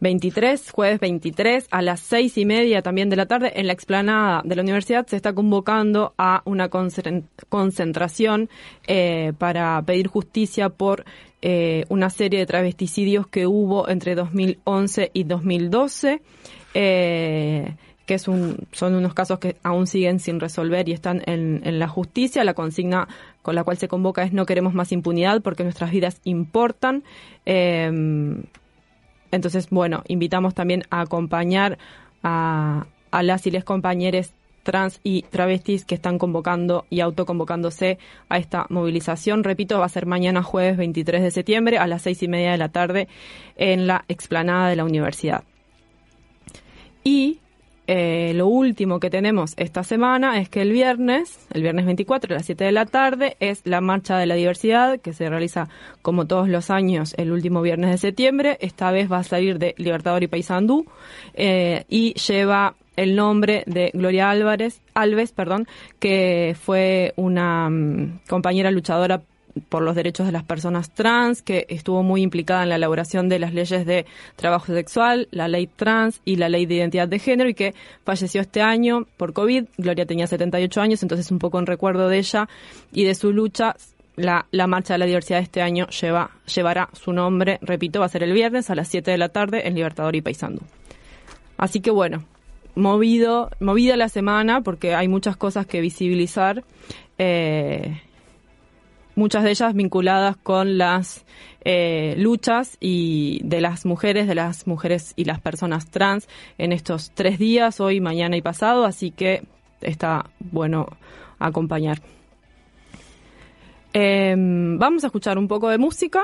23, 0.00 0.70
jueves 0.70 1.00
23, 1.00 1.66
a 1.70 1.82
las 1.82 2.00
seis 2.00 2.38
y 2.38 2.44
media 2.44 2.82
también 2.82 3.10
de 3.10 3.16
la 3.16 3.26
tarde, 3.26 3.52
en 3.56 3.66
la 3.66 3.72
explanada 3.72 4.42
de 4.44 4.54
la 4.54 4.62
universidad 4.62 5.06
se 5.06 5.16
está 5.16 5.32
convocando 5.32 6.14
a 6.18 6.42
una 6.44 6.68
concentración 6.68 8.48
eh, 8.86 9.32
para 9.38 9.82
pedir 9.82 10.06
justicia 10.06 10.68
por 10.68 11.04
eh, 11.42 11.84
una 11.88 12.10
serie 12.10 12.40
de 12.40 12.46
travesticidios 12.46 13.26
que 13.26 13.46
hubo 13.46 13.88
entre 13.88 14.14
2011 14.14 15.10
y 15.12 15.24
2012. 15.24 16.22
Eh, 16.74 17.74
que 18.06 18.14
es 18.14 18.26
un, 18.26 18.66
son 18.72 18.94
unos 18.94 19.12
casos 19.12 19.38
que 19.38 19.56
aún 19.62 19.86
siguen 19.86 20.18
sin 20.18 20.40
resolver 20.40 20.88
y 20.88 20.92
están 20.92 21.22
en, 21.26 21.78
la 21.78 21.88
justicia. 21.88 22.42
La 22.42 22.54
consigna 22.54 23.06
con 23.42 23.54
la 23.54 23.64
cual 23.64 23.76
se 23.76 23.86
convoca 23.86 24.22
es 24.22 24.32
no 24.32 24.46
queremos 24.46 24.72
más 24.72 24.92
impunidad 24.92 25.42
porque 25.42 25.62
nuestras 25.62 25.90
vidas 25.90 26.18
importan. 26.24 27.04
Eh, 27.44 27.90
entonces, 29.30 29.68
bueno, 29.70 30.02
invitamos 30.08 30.54
también 30.54 30.84
a 30.90 31.00
acompañar 31.00 31.78
a, 32.22 32.86
las 33.10 33.46
y 33.46 33.50
les 33.50 33.64
compañeros 33.64 34.32
trans 34.62 35.00
y 35.02 35.22
travestis 35.22 35.84
que 35.84 35.94
están 35.94 36.18
convocando 36.18 36.84
y 36.90 37.00
autoconvocándose 37.00 37.98
a 38.28 38.38
esta 38.38 38.66
movilización. 38.68 39.44
Repito, 39.44 39.78
va 39.78 39.86
a 39.86 39.88
ser 39.88 40.04
mañana 40.06 40.42
jueves 40.42 40.76
23 40.76 41.22
de 41.22 41.30
septiembre 41.30 41.78
a 41.78 41.86
las 41.86 42.02
seis 42.02 42.22
y 42.22 42.28
media 42.28 42.50
de 42.50 42.58
la 42.58 42.68
tarde 42.68 43.08
en 43.56 43.86
la 43.86 44.04
explanada 44.08 44.68
de 44.68 44.76
la 44.76 44.84
universidad. 44.84 45.44
Y 47.02 47.40
eh, 47.90 48.34
lo 48.34 48.48
último 48.48 49.00
que 49.00 49.08
tenemos 49.08 49.54
esta 49.56 49.82
semana 49.82 50.38
es 50.38 50.50
que 50.50 50.60
el 50.60 50.72
viernes, 50.72 51.38
el 51.54 51.62
viernes 51.62 51.86
24 51.86 52.34
a 52.34 52.36
las 52.36 52.44
7 52.44 52.64
de 52.64 52.72
la 52.72 52.84
tarde, 52.84 53.38
es 53.40 53.62
la 53.64 53.80
Marcha 53.80 54.18
de 54.18 54.26
la 54.26 54.34
Diversidad 54.34 55.00
que 55.00 55.14
se 55.14 55.26
realiza 55.30 55.70
como 56.02 56.26
todos 56.26 56.50
los 56.50 56.68
años 56.68 57.14
el 57.16 57.32
último 57.32 57.62
viernes 57.62 57.90
de 57.90 57.96
septiembre. 57.96 58.58
Esta 58.60 58.90
vez 58.90 59.10
va 59.10 59.20
a 59.20 59.24
salir 59.24 59.58
de 59.58 59.74
Libertador 59.78 60.22
y 60.22 60.26
Paysandú 60.26 60.84
eh, 61.32 61.86
y 61.88 62.12
lleva 62.12 62.74
el 62.96 63.16
nombre 63.16 63.64
de 63.66 63.90
Gloria 63.94 64.28
Álvarez, 64.28 64.82
Alves, 64.92 65.32
perdón, 65.32 65.66
que 65.98 66.54
fue 66.60 67.14
una 67.16 67.70
mm, 67.70 68.20
compañera 68.28 68.70
luchadora 68.70 69.22
por 69.60 69.82
los 69.82 69.94
derechos 69.94 70.26
de 70.26 70.32
las 70.32 70.44
personas 70.44 70.90
trans, 70.90 71.42
que 71.42 71.66
estuvo 71.68 72.02
muy 72.02 72.22
implicada 72.22 72.62
en 72.62 72.68
la 72.68 72.76
elaboración 72.76 73.28
de 73.28 73.38
las 73.38 73.54
leyes 73.54 73.86
de 73.86 74.06
trabajo 74.36 74.72
sexual, 74.72 75.28
la 75.30 75.48
ley 75.48 75.66
trans 75.66 76.20
y 76.24 76.36
la 76.36 76.48
ley 76.48 76.66
de 76.66 76.76
identidad 76.76 77.08
de 77.08 77.18
género 77.18 77.48
y 77.48 77.54
que 77.54 77.74
falleció 78.04 78.40
este 78.40 78.60
año 78.60 79.06
por 79.16 79.32
COVID. 79.32 79.64
Gloria 79.76 80.06
tenía 80.06 80.26
78 80.26 80.80
años, 80.80 81.02
entonces 81.02 81.30
un 81.30 81.38
poco 81.38 81.58
en 81.58 81.66
recuerdo 81.66 82.08
de 82.08 82.18
ella 82.18 82.48
y 82.92 83.04
de 83.04 83.14
su 83.14 83.32
lucha. 83.32 83.76
La, 84.16 84.46
la 84.50 84.66
marcha 84.66 84.94
de 84.94 84.98
la 84.98 85.06
diversidad 85.06 85.38
de 85.38 85.44
este 85.44 85.62
año 85.62 85.86
lleva, 85.90 86.32
llevará 86.52 86.88
su 86.92 87.12
nombre, 87.12 87.60
repito, 87.62 88.00
va 88.00 88.06
a 88.06 88.08
ser 88.08 88.24
el 88.24 88.32
viernes 88.32 88.68
a 88.68 88.74
las 88.74 88.88
7 88.88 89.12
de 89.12 89.16
la 89.16 89.28
tarde 89.28 89.68
en 89.68 89.76
Libertador 89.76 90.16
y 90.16 90.22
Paysandú. 90.22 90.60
Así 91.56 91.78
que 91.80 91.92
bueno, 91.92 92.24
movido, 92.74 93.50
movida 93.60 93.96
la 93.96 94.08
semana 94.08 94.62
porque 94.62 94.94
hay 94.94 95.08
muchas 95.08 95.36
cosas 95.36 95.66
que 95.66 95.80
visibilizar. 95.80 96.64
Eh, 97.18 98.00
muchas 99.18 99.42
de 99.42 99.50
ellas 99.50 99.74
vinculadas 99.74 100.36
con 100.36 100.78
las 100.78 101.26
eh, 101.64 102.14
luchas 102.16 102.76
y 102.80 103.40
de 103.42 103.60
las 103.60 103.84
mujeres, 103.84 104.28
de 104.28 104.34
las 104.34 104.66
mujeres 104.66 105.12
y 105.16 105.24
las 105.24 105.40
personas 105.40 105.90
trans 105.90 106.28
en 106.56 106.72
estos 106.72 107.10
tres 107.10 107.38
días, 107.38 107.80
hoy, 107.80 108.00
mañana 108.00 108.36
y 108.36 108.42
pasado, 108.42 108.84
así 108.84 109.10
que 109.10 109.42
está 109.80 110.30
bueno 110.38 110.86
acompañar. 111.38 112.00
Em, 113.92 114.78
vamos 114.78 115.02
a 115.02 115.08
escuchar 115.08 115.36
un 115.36 115.48
poco 115.48 115.68
de 115.68 115.78
música 115.78 116.22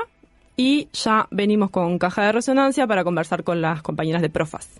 y 0.55 0.87
ya 0.93 1.27
venimos 1.31 1.71
con 1.71 1.99
caja 1.99 2.23
de 2.23 2.31
resonancia 2.31 2.87
para 2.87 3.03
conversar 3.03 3.43
con 3.43 3.61
las 3.61 3.81
compañeras 3.81 4.21
de 4.21 4.29
Profas. 4.29 4.79